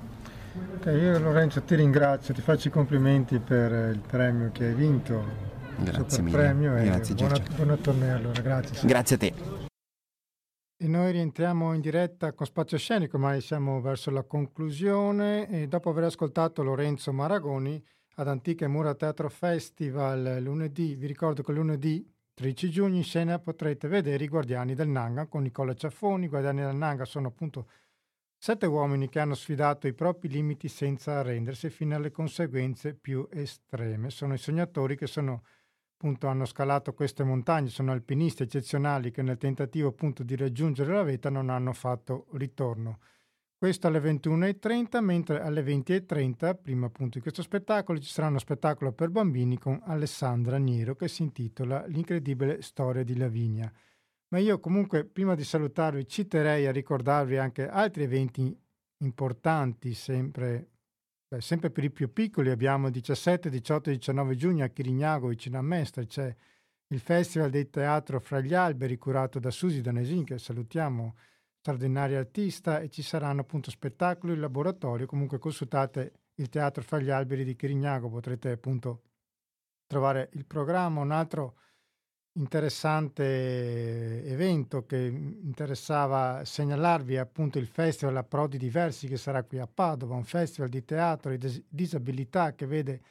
[0.80, 5.48] Okay, io Lorenzo ti ringrazio, ti faccio i complimenti per il premio che hai vinto.
[5.76, 6.36] Grazie mille.
[6.36, 8.88] Premio grazie, buona, buona torneo allora, grazie.
[8.88, 9.34] Grazie a te.
[10.76, 15.90] E noi rientriamo in diretta con Spazio Scenico, ma siamo verso la conclusione e dopo
[15.90, 17.82] aver ascoltato Lorenzo Maragoni
[18.14, 22.09] ad Antiche Mura Teatro Festival lunedì, vi ricordo che lunedì
[22.40, 26.24] 13 giugno in scena potrete vedere i Guardiani del Nanga con Nicola Ciaffoni.
[26.24, 27.68] I Guardiani del Nanga sono appunto
[28.38, 34.08] sette uomini che hanno sfidato i propri limiti senza arrendersi fino alle conseguenze più estreme.
[34.08, 35.42] Sono i sognatori che sono,
[35.92, 41.02] appunto, hanno scalato queste montagne, sono alpinisti eccezionali che nel tentativo appunto di raggiungere la
[41.02, 43.00] vetta non hanno fatto ritorno.
[43.60, 48.92] Questo alle 21.30, mentre alle 20.30, prima appunto di questo spettacolo, ci sarà uno spettacolo
[48.92, 53.70] per bambini con Alessandra Niero che si intitola L'incredibile storia di Lavinia.
[54.28, 58.58] Ma io comunque, prima di salutarvi, ci terrei a ricordarvi anche altri eventi
[59.02, 60.70] importanti, sempre,
[61.28, 62.48] beh, sempre per i più piccoli.
[62.48, 66.34] Abbiamo il 17, 18 e 19 giugno a Chirignago, vicino a Mestre, c'è
[66.86, 71.14] il Festival del Teatro Fra gli Alberi curato da Susi Danesin, che salutiamo,
[71.60, 77.44] straordinaria artista, e ci saranno appunto spettacoli, laboratorio, comunque consultate il Teatro Fra gli Alberi
[77.44, 79.02] di Chirignago, potrete appunto
[79.86, 81.56] trovare il programma, un altro
[82.32, 89.66] interessante evento che interessava segnalarvi è appunto il Festival Approdi Diversi che sarà qui a
[89.66, 93.02] Padova, un festival di teatro e dis- disabilità che vede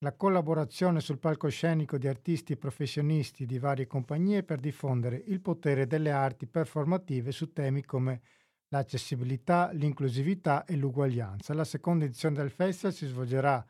[0.00, 5.86] la collaborazione sul palcoscenico di artisti e professionisti di varie compagnie per diffondere il potere
[5.86, 8.20] delle arti performative su temi come
[8.68, 11.54] l'accessibilità, l'inclusività e l'uguaglianza.
[11.54, 13.64] La seconda edizione del festival si svolgerà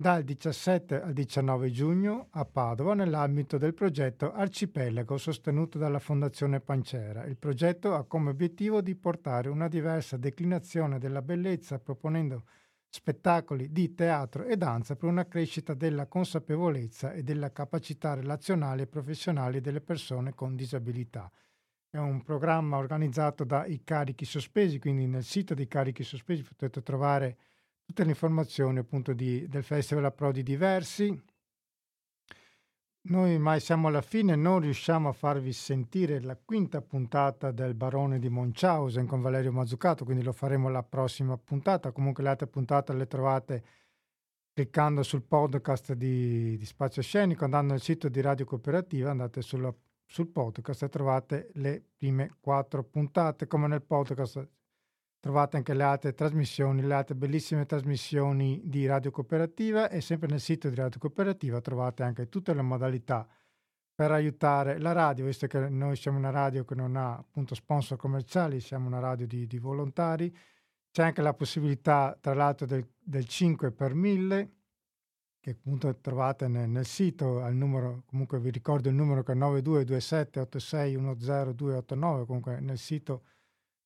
[0.00, 7.24] dal 17 al 19 giugno a Padova nell'ambito del progetto Arcipelago sostenuto dalla Fondazione Pancera.
[7.24, 12.44] Il progetto ha come obiettivo di portare una diversa declinazione della bellezza proponendo
[12.90, 18.86] spettacoli di teatro e danza per una crescita della consapevolezza e della capacità relazionale e
[18.86, 21.30] professionale delle persone con disabilità.
[21.90, 26.82] È un programma organizzato da I Carichi Sospesi, quindi nel sito dei Carichi Sospesi potete
[26.82, 27.36] trovare
[27.84, 31.18] tutte le informazioni appunto di, del Festival Approdi Diversi.
[33.10, 38.18] Noi mai siamo alla fine, non riusciamo a farvi sentire la quinta puntata del Barone
[38.18, 41.90] di Munchausen con Valerio Mazzucato, quindi lo faremo la prossima puntata.
[41.90, 43.64] Comunque le altre puntate le trovate
[44.52, 49.74] cliccando sul podcast di, di Spazio Scenico, andando al sito di Radio Cooperativa, andate sulla,
[50.04, 53.46] sul podcast e trovate le prime quattro puntate.
[53.46, 54.46] Come nel podcast
[55.20, 60.40] Trovate anche le altre trasmissioni, le altre bellissime trasmissioni di Radio Cooperativa e sempre nel
[60.40, 63.26] sito di Radio Cooperativa trovate anche tutte le modalità
[63.92, 67.98] per aiutare la radio, visto che noi siamo una radio che non ha appunto sponsor
[67.98, 70.32] commerciali, siamo una radio di, di volontari.
[70.88, 74.52] C'è anche la possibilità, tra l'altro, del, del 5 per 1000
[75.40, 79.34] che appunto trovate nel, nel, sito al numero, comunque vi ricordo il numero che è
[79.34, 83.22] 9227 86 10289, comunque nel sito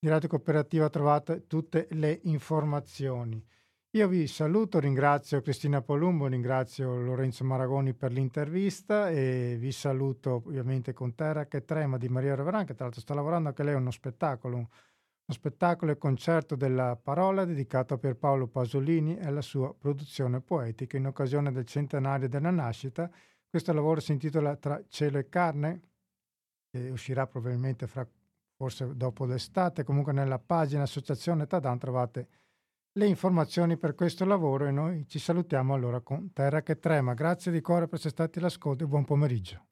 [0.03, 3.41] di Radio Cooperativa trovate tutte le informazioni.
[3.91, 10.93] Io vi saluto, ringrazio Cristina Polumbo, ringrazio Lorenzo Maragoni per l'intervista e vi saluto ovviamente
[10.93, 13.77] con Terra che trema di Maria Reveran, che tra l'altro sta lavorando anche lei a
[13.77, 14.69] uno spettacolo, uno
[15.29, 21.07] spettacolo e concerto della parola dedicato a Pierpaolo Pasolini e alla sua produzione poetica in
[21.07, 23.09] occasione del centenario della nascita.
[23.49, 25.81] Questo lavoro si intitola Tra cielo e carne
[26.73, 28.05] e uscirà probabilmente fra
[28.63, 32.29] forse dopo l'estate, comunque nella pagina Associazione Tadan trovate
[32.93, 37.13] le informazioni per questo lavoro e noi ci salutiamo allora con Terra che trema.
[37.13, 39.72] Grazie di cuore per essere stati all'ascolto e buon pomeriggio.